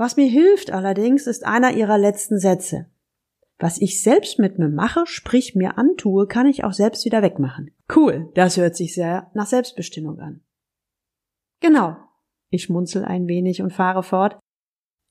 Was 0.00 0.16
mir 0.16 0.28
hilft 0.30 0.70
allerdings, 0.70 1.26
ist 1.26 1.44
einer 1.44 1.72
ihrer 1.72 1.98
letzten 1.98 2.38
Sätze. 2.38 2.86
Was 3.58 3.78
ich 3.78 4.02
selbst 4.02 4.38
mit 4.38 4.58
mir 4.58 4.70
mache, 4.70 5.02
sprich 5.04 5.54
mir 5.54 5.76
antue, 5.76 6.26
kann 6.26 6.46
ich 6.46 6.64
auch 6.64 6.72
selbst 6.72 7.04
wieder 7.04 7.20
wegmachen. 7.20 7.72
Cool, 7.94 8.30
das 8.34 8.56
hört 8.56 8.76
sich 8.76 8.94
sehr 8.94 9.30
nach 9.34 9.44
Selbstbestimmung 9.44 10.18
an. 10.18 10.40
Genau. 11.60 11.98
Ich 12.48 12.70
munzel 12.70 13.04
ein 13.04 13.28
wenig 13.28 13.60
und 13.60 13.74
fahre 13.74 14.02
fort. 14.02 14.38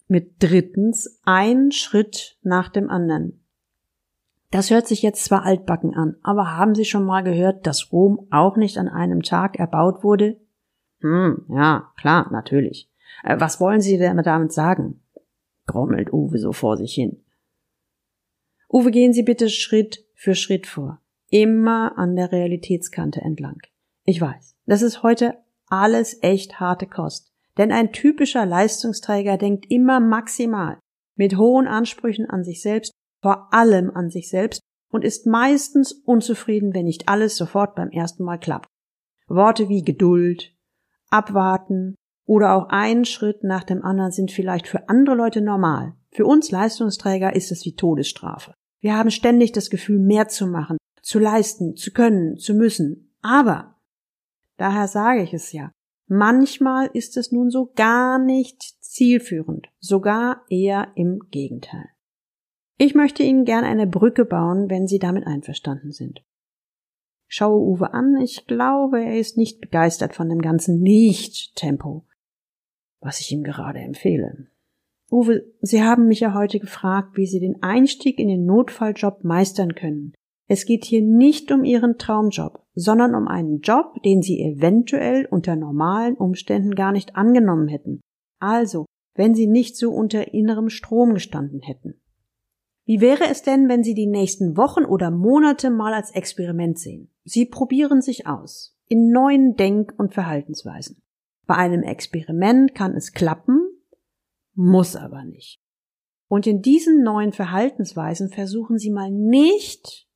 Mit 0.08 0.42
drittens 0.42 1.20
ein 1.24 1.72
Schritt 1.72 2.40
nach 2.42 2.70
dem 2.70 2.90
anderen. 2.90 3.46
Das 4.50 4.72
hört 4.72 4.88
sich 4.88 5.04
jetzt 5.04 5.24
zwar 5.24 5.44
altbacken 5.44 5.94
an, 5.94 6.16
aber 6.24 6.58
haben 6.58 6.74
Sie 6.74 6.86
schon 6.86 7.06
mal 7.06 7.22
gehört, 7.22 7.68
dass 7.68 7.92
Rom 7.92 8.28
auch 8.32 8.58
nicht 8.58 8.80
an 8.80 8.88
einem 8.88 9.22
Tag 9.22 9.60
erbaut 9.60 10.04
wurde? 10.04 10.42
Hm, 11.02 11.46
ja, 11.48 11.92
klar, 11.96 12.32
natürlich. 12.32 12.89
Äh, 13.24 13.40
was 13.40 13.60
wollen 13.60 13.82
Sie 13.82 13.98
denn 13.98 14.18
damit 14.18 14.54
sagen? 14.54 15.02
grommelt 15.66 16.12
Uwe 16.12 16.40
so 16.40 16.52
vor 16.52 16.78
sich 16.78 16.94
hin. 16.94 17.24
Uwe, 18.72 18.92
gehen 18.92 19.14
Sie 19.14 19.24
bitte 19.24 19.50
Schritt 19.50 20.04
für 20.16 20.36
Schritt 20.36 20.66
vor. 20.66 21.00
Immer 21.30 21.98
an 21.98 22.16
der 22.16 22.32
Realitätskante 22.32 23.22
entlang. 23.22 23.62
Ich 24.04 24.20
weiß, 24.20 24.56
das 24.66 24.82
ist 24.82 25.04
heute 25.04 25.38
alles 25.68 26.18
echt 26.24 26.60
harte 26.60 26.88
Kost. 26.88 27.32
Denn 27.58 27.72
ein 27.72 27.92
typischer 27.92 28.46
Leistungsträger 28.46 29.38
denkt 29.38 29.70
immer 29.70 30.00
maximal, 30.00 30.80
mit 31.16 31.38
hohen 31.38 31.68
Ansprüchen 31.68 32.30
an 32.30 32.44
sich 32.44 32.62
selbst, 32.62 32.92
vor 33.22 33.54
allem 33.54 33.92
an 33.92 34.10
sich 34.10 34.30
selbst 34.30 34.62
und 34.92 35.04
ist 35.04 35.28
meistens 35.28 35.92
unzufrieden, 35.92 36.74
wenn 36.74 36.86
nicht 36.86 37.10
alles 37.10 37.36
sofort 37.36 37.76
beim 37.76 37.90
ersten 37.90 38.24
Mal 38.24 38.40
klappt. 38.40 38.68
Worte 39.28 39.70
wie 39.70 39.84
Geduld, 39.84 40.56
abwarten, 41.10 41.96
oder 42.30 42.54
auch 42.54 42.68
ein 42.70 43.06
Schritt 43.06 43.44
nach 43.44 43.64
dem 43.64 43.84
anderen 43.84 44.12
sind 44.12 44.32
vielleicht 44.32 44.68
für 44.68 44.88
andere 44.88 45.16
Leute 45.16 45.42
normal. 45.42 45.96
Für 46.12 46.28
uns 46.28 46.52
Leistungsträger 46.52 47.36
ist 47.36 47.52
es 47.52 47.66
wie 47.66 47.74
Todesstrafe. 47.74 48.54
Wir 48.82 48.96
haben 48.96 49.10
ständig 49.10 49.52
das 49.52 49.72
Gefühl, 49.72 49.98
mehr 49.98 50.28
zu 50.28 50.46
machen, 50.46 50.78
zu 51.02 51.18
leisten, 51.18 51.76
zu 51.76 51.92
können, 51.92 52.38
zu 52.38 52.54
müssen. 52.54 53.16
Aber, 53.24 53.80
daher 54.58 54.88
sage 54.88 55.24
ich 55.24 55.34
es 55.34 55.52
ja, 55.54 55.72
manchmal 56.06 56.92
ist 56.94 57.18
es 57.18 57.32
nun 57.32 57.50
so 57.50 57.72
gar 57.76 58.20
nicht 58.20 58.62
zielführend, 58.62 59.70
sogar 59.80 60.46
eher 60.50 60.90
im 60.94 61.22
Gegenteil. 61.32 61.90
Ich 62.78 62.94
möchte 62.94 63.24
Ihnen 63.24 63.44
gern 63.44 63.64
eine 63.64 63.88
Brücke 63.88 64.24
bauen, 64.24 64.70
wenn 64.70 64.86
Sie 64.86 65.00
damit 65.00 65.26
einverstanden 65.26 65.92
sind. 65.92 66.24
Schaue 67.28 67.60
Uwe 67.60 67.92
an, 67.92 68.18
ich 68.18 68.46
glaube, 68.46 69.04
er 69.04 69.18
ist 69.18 69.36
nicht 69.36 69.62
begeistert 69.62 70.14
von 70.14 70.30
dem 70.30 70.42
ganzen 70.44 70.80
Nicht-Tempo 70.82 72.06
was 73.02 73.20
ich 73.20 73.32
ihm 73.32 73.44
gerade 73.44 73.80
empfehle. 73.80 74.48
Uwe, 75.12 75.44
Sie 75.62 75.82
haben 75.82 76.08
mich 76.08 76.20
ja 76.20 76.34
heute 76.34 76.60
gefragt, 76.60 77.18
wie 77.18 77.26
Sie 77.26 77.40
den 77.40 77.64
Einstieg 77.64 78.20
in 78.20 78.28
den 78.28 78.46
Notfalljob 78.46 79.24
meistern 79.24 79.74
können. 79.74 80.14
Es 80.48 80.66
geht 80.66 80.86
hier 80.86 81.02
nicht 81.02 81.52
um 81.52 81.64
Ihren 81.64 81.98
Traumjob, 81.98 82.64
sondern 82.74 83.16
um 83.16 83.28
einen 83.28 83.62
Job, 83.62 84.02
den 84.04 84.22
Sie 84.22 84.42
eventuell 84.42 85.26
unter 85.26 85.56
normalen 85.56 86.16
Umständen 86.16 86.76
gar 86.76 86.92
nicht 86.92 87.16
angenommen 87.16 87.68
hätten. 87.68 88.02
Also, 88.40 88.86
wenn 89.16 89.36
Sie 89.36 89.48
nicht 89.48 89.78
so 89.78 89.92
unter 89.92 90.34
innerem 90.34 90.70
Strom 90.70 91.14
gestanden 91.14 91.62
hätten. 91.62 92.02
Wie 92.86 93.02
wäre 93.02 93.26
es 93.30 93.44
denn, 93.44 93.70
wenn 93.70 93.84
Sie 93.84 93.94
die 93.94 94.08
nächsten 94.08 94.58
Wochen 94.58 94.86
oder 94.86 95.12
Monate 95.12 95.70
mal 95.70 95.94
als 95.94 96.12
Experiment 96.12 96.80
sehen? 96.80 97.12
Sie 97.24 97.46
probieren 97.46 98.02
sich 98.02 98.26
aus 98.26 98.76
in 98.88 99.12
neuen 99.12 99.56
Denk- 99.56 99.94
und 99.98 100.14
Verhaltensweisen. 100.14 101.02
Bei 101.50 101.56
einem 101.56 101.82
Experiment 101.82 102.76
kann 102.76 102.96
es 102.96 103.12
klappen, 103.12 103.60
muss 104.54 104.96
aber 104.96 105.24
nicht. 105.24 105.60
Und 106.28 106.46
in 106.46 106.62
diesen 106.62 107.02
neuen 107.02 107.34
Verhaltensweisen 107.34 108.30
versuchen 108.30 108.78
Sie 108.78 108.92
mal 108.92 109.10
nicht, 109.10 110.08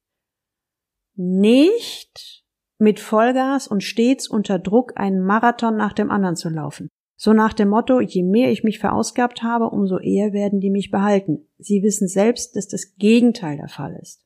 nicht 1.15 2.45
mit 2.77 2.99
Vollgas 2.99 3.67
und 3.67 3.81
stets 3.81 4.27
unter 4.27 4.59
Druck 4.59 4.93
einen 4.95 5.25
Marathon 5.25 5.75
nach 5.75 5.93
dem 5.93 6.11
anderen 6.11 6.35
zu 6.35 6.49
laufen. 6.49 6.87
So 7.15 7.33
nach 7.33 7.53
dem 7.53 7.69
Motto, 7.69 7.99
je 7.99 8.21
mehr 8.21 8.51
ich 8.51 8.63
mich 8.63 8.77
verausgabt 8.77 9.41
habe, 9.41 9.71
umso 9.71 9.97
eher 9.97 10.33
werden 10.33 10.59
die 10.59 10.69
mich 10.69 10.91
behalten. 10.91 11.47
Sie 11.57 11.81
wissen 11.81 12.07
selbst, 12.07 12.55
dass 12.55 12.67
das 12.67 12.93
Gegenteil 12.97 13.57
der 13.57 13.69
Fall 13.69 13.97
ist. 13.99 14.23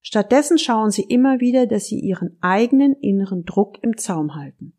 Stattdessen 0.00 0.56
schauen 0.56 0.92
Sie 0.92 1.02
immer 1.02 1.40
wieder, 1.40 1.66
dass 1.66 1.84
Sie 1.84 2.00
Ihren 2.00 2.38
eigenen 2.40 2.94
inneren 2.94 3.44
Druck 3.44 3.82
im 3.82 3.98
Zaum 3.98 4.34
halten 4.34 4.77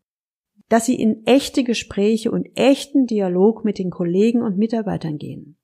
dass 0.70 0.86
sie 0.86 0.94
in 0.94 1.26
echte 1.26 1.64
Gespräche 1.64 2.30
und 2.30 2.48
echten 2.54 3.06
Dialog 3.06 3.64
mit 3.64 3.78
den 3.78 3.90
Kollegen 3.90 4.40
und 4.40 4.56
Mitarbeitern 4.56 5.18
gehen. 5.18 5.58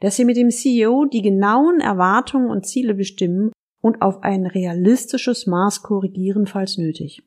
Dass 0.00 0.16
sie 0.16 0.26
mit 0.26 0.36
dem 0.36 0.50
CEO 0.50 1.06
die 1.06 1.22
genauen 1.22 1.80
Erwartungen 1.80 2.50
und 2.50 2.66
Ziele 2.66 2.94
bestimmen 2.94 3.52
und 3.82 4.02
auf 4.02 4.22
ein 4.22 4.44
realistisches 4.46 5.46
Maß 5.46 5.82
korrigieren, 5.82 6.46
falls 6.46 6.76
nötig. 6.76 7.22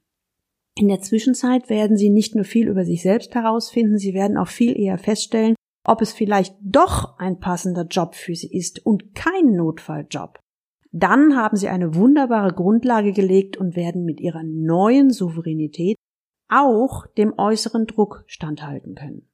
In 0.80 0.90
der 0.90 1.02
Zwischenzeit 1.02 1.72
werden 1.72 1.98
sie 1.98 2.12
nicht 2.12 2.36
nur 2.36 2.46
viel 2.46 2.68
über 2.68 2.86
sich 2.86 3.02
selbst 3.02 3.34
herausfinden, 3.34 3.98
sie 3.98 4.14
werden 4.14 4.38
auch 4.38 4.48
viel 4.48 4.80
eher 4.80 5.00
feststellen, 5.00 5.56
ob 5.88 6.04
es 6.04 6.14
vielleicht 6.14 6.56
doch 6.62 7.18
ein 7.18 7.40
passender 7.40 7.88
Job 7.90 8.14
für 8.14 8.36
sie 8.36 8.52
ist 8.56 8.86
und 8.86 9.16
kein 9.16 9.54
Notfalljob. 9.56 10.40
Dann 10.92 11.36
haben 11.36 11.58
sie 11.58 11.68
eine 11.68 11.96
wunderbare 11.96 12.54
Grundlage 12.54 13.12
gelegt 13.12 13.58
und 13.58 13.76
werden 13.76 14.06
mit 14.06 14.20
ihrer 14.20 14.44
neuen 14.44 15.10
Souveränität 15.10 15.98
auch 16.50 17.08
dem 17.18 17.34
äußeren 17.38 17.86
Druck 17.86 18.24
standhalten 18.28 18.96
können. 18.96 19.28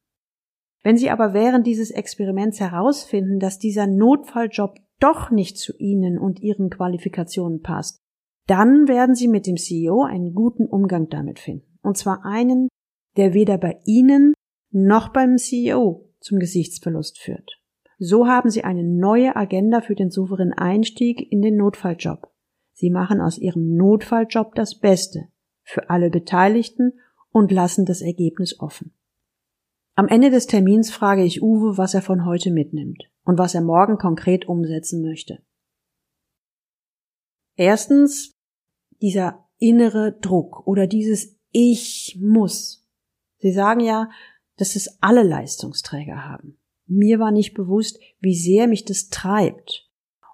Wenn 0.83 0.97
Sie 0.97 1.09
aber 1.09 1.33
während 1.33 1.65
dieses 1.65 1.91
Experiments 1.91 2.59
herausfinden, 2.59 3.39
dass 3.39 3.57
dieser 3.57 3.87
Notfalljob 3.87 4.77
doch 4.99 5.31
nicht 5.31 5.57
zu 5.57 5.73
Ihnen 5.77 6.17
und 6.17 6.41
Ihren 6.41 6.69
Qualifikationen 6.69 7.61
passt, 7.61 8.01
dann 8.47 8.87
werden 8.87 9.15
Sie 9.15 9.29
mit 9.29 9.47
dem 9.47 9.55
CEO 9.55 10.03
einen 10.03 10.33
guten 10.33 10.65
Umgang 10.65 11.07
damit 11.09 11.39
finden. 11.39 11.79
Und 11.81 11.97
zwar 11.97 12.25
einen, 12.25 12.67
der 13.15 13.33
weder 13.33 13.57
bei 13.57 13.79
Ihnen 13.85 14.33
noch 14.71 15.13
beim 15.13 15.37
CEO 15.37 16.09
zum 16.19 16.39
Gesichtsverlust 16.39 17.19
führt. 17.19 17.61
So 17.99 18.27
haben 18.27 18.49
Sie 18.49 18.65
eine 18.65 18.83
neue 18.83 19.35
Agenda 19.35 19.79
für 19.79 19.95
den 19.95 20.09
souveränen 20.09 20.53
Einstieg 20.53 21.31
in 21.31 21.41
den 21.41 21.55
Notfalljob. 21.55 22.29
Sie 22.73 22.89
machen 22.89 23.21
aus 23.21 23.37
Ihrem 23.37 23.75
Notfalljob 23.75 24.55
das 24.55 24.79
Beste 24.79 25.29
für 25.63 25.89
alle 25.89 26.09
Beteiligten 26.09 26.99
und 27.31 27.51
lassen 27.51 27.85
das 27.85 28.01
Ergebnis 28.01 28.59
offen. 28.59 28.93
Am 29.95 30.07
Ende 30.07 30.31
des 30.31 30.47
Termins 30.47 30.91
frage 30.91 31.23
ich 31.23 31.41
Uwe, 31.41 31.77
was 31.77 31.93
er 31.93 32.01
von 32.01 32.25
heute 32.25 32.51
mitnimmt 32.51 33.03
und 33.23 33.37
was 33.37 33.53
er 33.53 33.61
morgen 33.61 33.97
konkret 33.97 34.47
umsetzen 34.47 35.01
möchte. 35.03 35.43
Erstens 37.55 38.31
dieser 39.01 39.47
innere 39.59 40.17
Druck 40.19 40.65
oder 40.65 40.87
dieses 40.87 41.37
Ich 41.51 42.17
muss. 42.19 42.87
Sie 43.37 43.51
sagen 43.51 43.81
ja, 43.81 44.09
dass 44.57 44.75
es 44.75 44.97
alle 45.01 45.23
Leistungsträger 45.23 46.25
haben. 46.25 46.57
Mir 46.85 47.19
war 47.19 47.31
nicht 47.31 47.53
bewusst, 47.53 47.99
wie 48.19 48.35
sehr 48.35 48.67
mich 48.67 48.85
das 48.85 49.09
treibt 49.09 49.89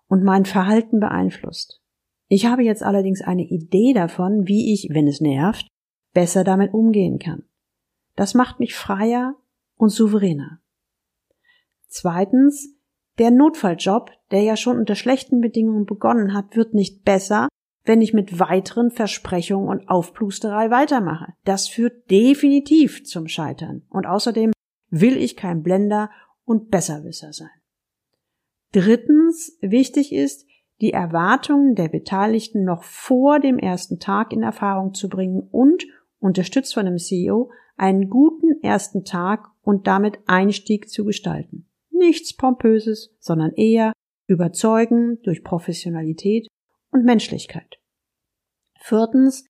und 0.08 0.24
mein 0.24 0.46
Verhalten 0.46 1.00
beeinflusst. 1.00 1.79
Ich 2.30 2.46
habe 2.46 2.64
jetzt 2.64 2.84
allerdings 2.84 3.22
eine 3.22 3.44
Idee 3.44 3.94
davon, 3.94 4.48
wie 4.48 4.72
ich, 4.74 4.90
wenn 4.92 5.08
es 5.08 5.20
nervt, 5.20 5.68
besser 6.14 6.44
damit 6.44 6.74
umgehen 6.74 7.18
kann. 7.20 7.44
Das 8.16 8.36
macht 8.36 8.60
mich 8.60 8.76
freier 8.76 9.36
und 9.78 9.90
souveräner. 9.90 10.60
Zweitens, 11.88 12.76
der 13.18 13.32
Notfalljob, 13.32 14.12
der 14.32 14.44
ja 14.44 14.56
schon 14.56 14.78
unter 14.78 14.96
schlechten 14.96 15.42
Bedingungen 15.42 15.86
begonnen 15.86 16.34
hat, 16.34 16.56
wird 16.56 16.76
nicht 16.76 17.04
besser, 17.04 17.50
wenn 17.84 18.02
ich 18.02 18.14
mit 18.14 18.40
weiteren 18.40 18.92
Versprechungen 18.92 19.68
und 19.68 19.90
Aufplusterei 19.90 20.70
weitermache. 20.70 21.34
Das 21.46 21.68
führt 21.68 22.12
definitiv 22.12 23.04
zum 23.06 23.28
Scheitern. 23.28 23.82
Und 23.90 24.06
außerdem 24.06 24.52
will 24.92 25.18
ich 25.18 25.36
kein 25.36 25.64
Blender 25.64 26.12
und 26.46 26.70
Besserwisser 26.70 27.34
sein. 27.34 27.50
Drittens, 28.72 29.58
wichtig 29.62 30.14
ist, 30.14 30.46
die 30.82 30.94
Erwartungen 30.94 31.76
der 31.76 31.90
Beteiligten 31.90 32.64
noch 32.64 32.84
vor 32.84 33.40
dem 33.40 33.60
ersten 33.60 34.00
Tag 34.00 34.32
in 34.32 34.44
Erfahrung 34.44 34.94
zu 34.94 35.10
bringen 35.10 35.48
und 35.52 35.86
unterstützt 36.20 36.74
von 36.74 36.86
dem 36.86 36.98
CEO, 36.98 37.52
einen 37.76 38.10
guten 38.10 38.62
ersten 38.62 39.04
Tag 39.06 39.48
und 39.62 39.88
damit 39.88 40.20
Einstieg 40.26 40.90
zu 40.90 41.06
gestalten. 41.06 41.68
Nichts 41.92 42.36
Pompöses, 42.36 43.16
sondern 43.20 43.54
eher 43.54 43.94
überzeugen 44.28 45.20
durch 45.24 45.44
Professionalität 45.44 46.48
und 46.92 47.04
Menschlichkeit. 47.04 47.80
Viertens, 48.80 49.46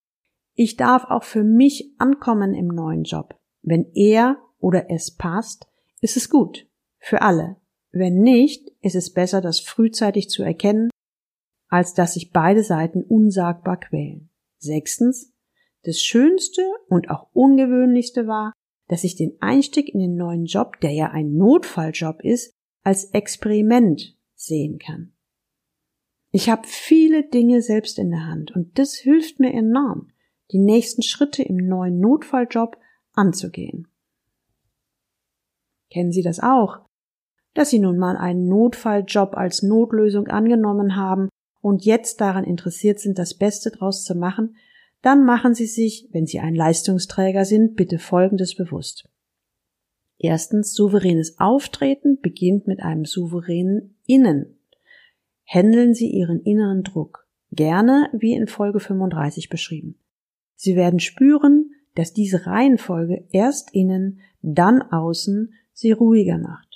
ich 0.55 0.77
darf 0.77 1.05
auch 1.05 1.23
für 1.23 1.43
mich 1.43 1.93
ankommen 1.99 2.53
im 2.53 2.67
neuen 2.67 3.03
Job. 3.03 3.35
Wenn 3.61 3.91
er 3.93 4.37
oder 4.59 4.89
es 4.89 5.15
passt, 5.15 5.67
ist 6.01 6.17
es 6.17 6.29
gut. 6.29 6.67
Für 6.97 7.21
alle. 7.21 7.57
Wenn 7.91 8.19
nicht, 8.21 8.69
ist 8.81 8.95
es 8.95 9.13
besser, 9.13 9.41
das 9.41 9.59
frühzeitig 9.59 10.29
zu 10.29 10.43
erkennen, 10.43 10.89
als 11.69 11.93
dass 11.93 12.15
sich 12.15 12.31
beide 12.31 12.63
Seiten 12.63 13.03
unsagbar 13.03 13.79
quälen. 13.79 14.29
Sechstens, 14.57 15.33
das 15.83 16.01
Schönste 16.01 16.61
und 16.89 17.09
auch 17.09 17.29
Ungewöhnlichste 17.33 18.27
war, 18.27 18.53
dass 18.87 19.03
ich 19.03 19.15
den 19.15 19.37
Einstieg 19.39 19.87
in 19.87 19.99
den 19.99 20.15
neuen 20.15 20.45
Job, 20.45 20.79
der 20.81 20.91
ja 20.91 21.11
ein 21.11 21.35
Notfalljob 21.35 22.21
ist, 22.23 22.53
als 22.83 23.05
Experiment 23.05 24.17
sehen 24.35 24.79
kann. 24.79 25.13
Ich 26.31 26.49
habe 26.49 26.63
viele 26.65 27.23
Dinge 27.23 27.61
selbst 27.61 27.97
in 27.97 28.09
der 28.11 28.25
Hand 28.25 28.51
und 28.55 28.77
das 28.77 28.95
hilft 28.95 29.39
mir 29.39 29.53
enorm, 29.53 30.11
die 30.51 30.59
nächsten 30.59 31.03
Schritte 31.03 31.43
im 31.43 31.57
neuen 31.57 31.99
Notfalljob 31.99 32.77
anzugehen. 33.13 33.87
Kennen 35.91 36.11
Sie 36.11 36.21
das 36.21 36.39
auch? 36.39 36.85
Dass 37.53 37.69
Sie 37.69 37.79
nun 37.79 37.97
mal 37.97 38.15
einen 38.15 38.47
Notfalljob 38.47 39.35
als 39.35 39.63
Notlösung 39.63 40.27
angenommen 40.27 40.95
haben 40.95 41.29
und 41.61 41.85
jetzt 41.85 42.21
daran 42.21 42.43
interessiert 42.43 42.99
sind, 42.99 43.19
das 43.19 43.33
Beste 43.33 43.71
draus 43.71 44.03
zu 44.03 44.15
machen, 44.15 44.55
dann 45.01 45.25
machen 45.25 45.53
Sie 45.53 45.65
sich, 45.65 46.09
wenn 46.11 46.25
Sie 46.25 46.39
ein 46.39 46.55
Leistungsträger 46.55 47.45
sind, 47.45 47.75
bitte 47.75 47.99
Folgendes 47.99 48.55
bewusst. 48.55 49.09
Erstens, 50.17 50.73
souveränes 50.73 51.39
Auftreten 51.39 52.19
beginnt 52.21 52.67
mit 52.67 52.81
einem 52.81 53.05
souveränen 53.05 53.95
Innen. 54.05 54.59
Händeln 55.43 55.93
Sie 55.93 56.09
Ihren 56.09 56.41
inneren 56.41 56.83
Druck. 56.83 57.25
Gerne 57.51 58.09
wie 58.11 58.33
in 58.33 58.47
Folge 58.47 58.79
35 58.79 59.49
beschrieben. 59.49 59.97
Sie 60.55 60.75
werden 60.75 60.99
spüren, 60.99 61.71
dass 61.95 62.13
diese 62.13 62.45
Reihenfolge 62.45 63.25
erst 63.31 63.73
innen, 63.73 64.19
dann 64.41 64.81
außen 64.81 65.53
Sie 65.73 65.91
ruhiger 65.91 66.37
macht. 66.37 66.68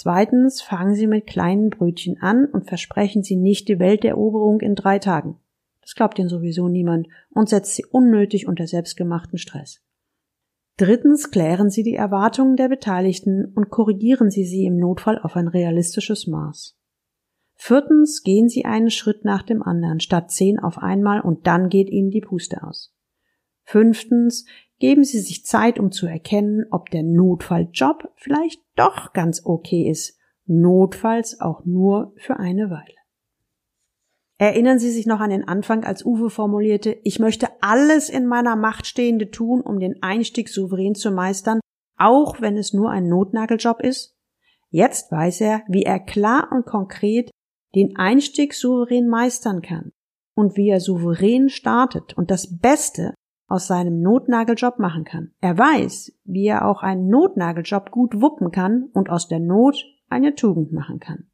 Zweitens 0.00 0.62
fangen 0.62 0.94
Sie 0.94 1.08
mit 1.08 1.26
kleinen 1.26 1.70
Brötchen 1.70 2.22
an 2.22 2.44
und 2.44 2.68
versprechen 2.68 3.24
Sie 3.24 3.34
nicht 3.34 3.66
die 3.66 3.80
Welteroberung 3.80 4.60
in 4.60 4.76
drei 4.76 5.00
Tagen. 5.00 5.40
Das 5.80 5.96
glaubt 5.96 6.20
ihnen 6.20 6.28
sowieso 6.28 6.68
niemand 6.68 7.08
und 7.30 7.48
setzt 7.48 7.74
sie 7.74 7.84
unnötig 7.84 8.46
unter 8.46 8.68
selbstgemachten 8.68 9.38
Stress. 9.38 9.80
Drittens 10.76 11.32
klären 11.32 11.68
Sie 11.68 11.82
die 11.82 11.96
Erwartungen 11.96 12.54
der 12.54 12.68
Beteiligten 12.68 13.46
und 13.56 13.70
korrigieren 13.70 14.30
Sie 14.30 14.44
sie 14.44 14.66
im 14.66 14.76
Notfall 14.76 15.18
auf 15.18 15.34
ein 15.34 15.48
realistisches 15.48 16.28
Maß. 16.28 16.78
Viertens 17.56 18.22
gehen 18.22 18.48
Sie 18.48 18.66
einen 18.66 18.90
Schritt 18.90 19.24
nach 19.24 19.42
dem 19.42 19.64
anderen, 19.64 19.98
statt 19.98 20.30
zehn 20.30 20.60
auf 20.60 20.78
einmal 20.78 21.20
und 21.22 21.48
dann 21.48 21.70
geht 21.70 21.90
Ihnen 21.90 22.10
die 22.10 22.20
Puste 22.20 22.62
aus. 22.62 22.94
Fünftens 23.70 24.46
geben 24.78 25.04
Sie 25.04 25.18
sich 25.18 25.44
Zeit, 25.44 25.78
um 25.78 25.92
zu 25.92 26.06
erkennen, 26.06 26.64
ob 26.70 26.88
der 26.88 27.02
Notfalljob 27.02 28.10
vielleicht 28.16 28.62
doch 28.76 29.12
ganz 29.12 29.44
okay 29.44 29.90
ist, 29.90 30.18
notfalls 30.46 31.42
auch 31.42 31.66
nur 31.66 32.14
für 32.16 32.38
eine 32.38 32.70
Weile. 32.70 32.94
Erinnern 34.38 34.78
Sie 34.78 34.90
sich 34.90 35.04
noch 35.04 35.20
an 35.20 35.28
den 35.28 35.46
Anfang, 35.46 35.84
als 35.84 36.02
Uwe 36.02 36.30
formulierte, 36.30 36.96
ich 37.02 37.18
möchte 37.18 37.48
alles 37.60 38.08
in 38.08 38.26
meiner 38.26 38.56
Macht 38.56 38.86
Stehende 38.86 39.30
tun, 39.30 39.60
um 39.60 39.80
den 39.80 40.02
Einstieg 40.02 40.48
souverän 40.48 40.94
zu 40.94 41.10
meistern, 41.10 41.60
auch 41.98 42.40
wenn 42.40 42.56
es 42.56 42.72
nur 42.72 42.90
ein 42.90 43.06
Notnageljob 43.06 43.82
ist? 43.82 44.16
Jetzt 44.70 45.12
weiß 45.12 45.42
er, 45.42 45.60
wie 45.68 45.82
er 45.82 46.00
klar 46.00 46.48
und 46.52 46.64
konkret 46.64 47.30
den 47.74 47.96
Einstieg 47.96 48.54
souverän 48.54 49.08
meistern 49.08 49.60
kann 49.60 49.92
und 50.34 50.56
wie 50.56 50.70
er 50.70 50.80
souverän 50.80 51.50
startet 51.50 52.16
und 52.16 52.30
das 52.30 52.58
Beste 52.60 53.12
aus 53.48 53.66
seinem 53.66 54.00
Notnageljob 54.00 54.78
machen 54.78 55.04
kann. 55.04 55.32
Er 55.40 55.56
weiß, 55.56 56.12
wie 56.24 56.46
er 56.46 56.68
auch 56.68 56.82
einen 56.82 57.08
Notnageljob 57.08 57.90
gut 57.90 58.20
wuppen 58.20 58.52
kann 58.52 58.90
und 58.92 59.10
aus 59.10 59.26
der 59.26 59.40
Not 59.40 59.84
eine 60.08 60.34
Tugend 60.34 60.72
machen 60.72 61.00
kann. 61.00 61.30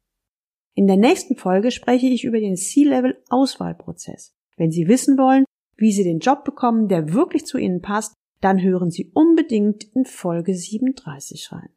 In 0.73 0.87
der 0.87 0.97
nächsten 0.97 1.35
Folge 1.35 1.71
spreche 1.71 2.07
ich 2.07 2.23
über 2.23 2.39
den 2.39 2.55
C-Level 2.55 3.21
Auswahlprozess. 3.29 4.35
Wenn 4.57 4.71
Sie 4.71 4.87
wissen 4.87 5.17
wollen, 5.17 5.45
wie 5.77 5.91
Sie 5.91 6.03
den 6.03 6.19
Job 6.19 6.43
bekommen, 6.45 6.87
der 6.87 7.13
wirklich 7.13 7.45
zu 7.45 7.57
Ihnen 7.57 7.81
passt, 7.81 8.13
dann 8.41 8.61
hören 8.61 8.91
Sie 8.91 9.11
unbedingt 9.13 9.83
in 9.95 10.05
Folge 10.05 10.53
37 10.53 11.51
rein. 11.51 11.69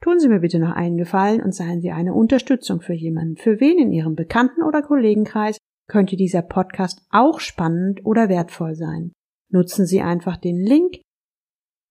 Tun 0.00 0.20
Sie 0.20 0.28
mir 0.28 0.38
bitte 0.38 0.60
noch 0.60 0.76
einen 0.76 0.98
Gefallen 0.98 1.42
und 1.42 1.56
seien 1.56 1.80
Sie 1.80 1.90
eine 1.90 2.14
Unterstützung 2.14 2.80
für 2.80 2.94
jemanden, 2.94 3.36
für 3.36 3.58
wen 3.58 3.80
in 3.80 3.90
Ihrem 3.90 4.14
Bekannten- 4.14 4.62
oder 4.62 4.82
Kollegenkreis 4.82 5.58
könnte 5.88 6.14
dieser 6.14 6.42
Podcast 6.42 7.04
auch 7.10 7.40
spannend 7.40 8.06
oder 8.06 8.28
wertvoll 8.28 8.76
sein. 8.76 9.10
Nutzen 9.50 9.84
Sie 9.84 10.00
einfach 10.00 10.36
den 10.36 10.58
Link 10.58 11.00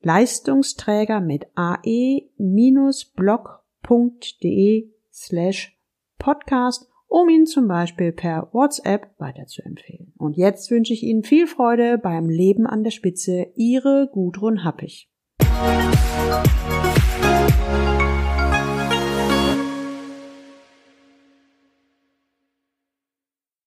Leistungsträger 0.07 1.19
mit 1.19 1.47
ae-blog.de 1.55 2.29
slash 5.11 5.77
podcast, 6.17 6.87
um 7.09 7.27
ihn 7.27 7.45
zum 7.45 7.67
Beispiel 7.67 8.13
per 8.13 8.47
WhatsApp 8.53 9.09
weiterzuempfehlen. 9.17 10.13
Und 10.17 10.37
jetzt 10.37 10.71
wünsche 10.71 10.93
ich 10.93 11.03
Ihnen 11.03 11.23
viel 11.23 11.45
Freude 11.45 11.97
beim 11.97 12.29
Leben 12.29 12.65
an 12.65 12.85
der 12.85 12.91
Spitze. 12.91 13.47
Ihre 13.55 14.09
Gudrun 14.13 14.63
Happig. 14.63 15.09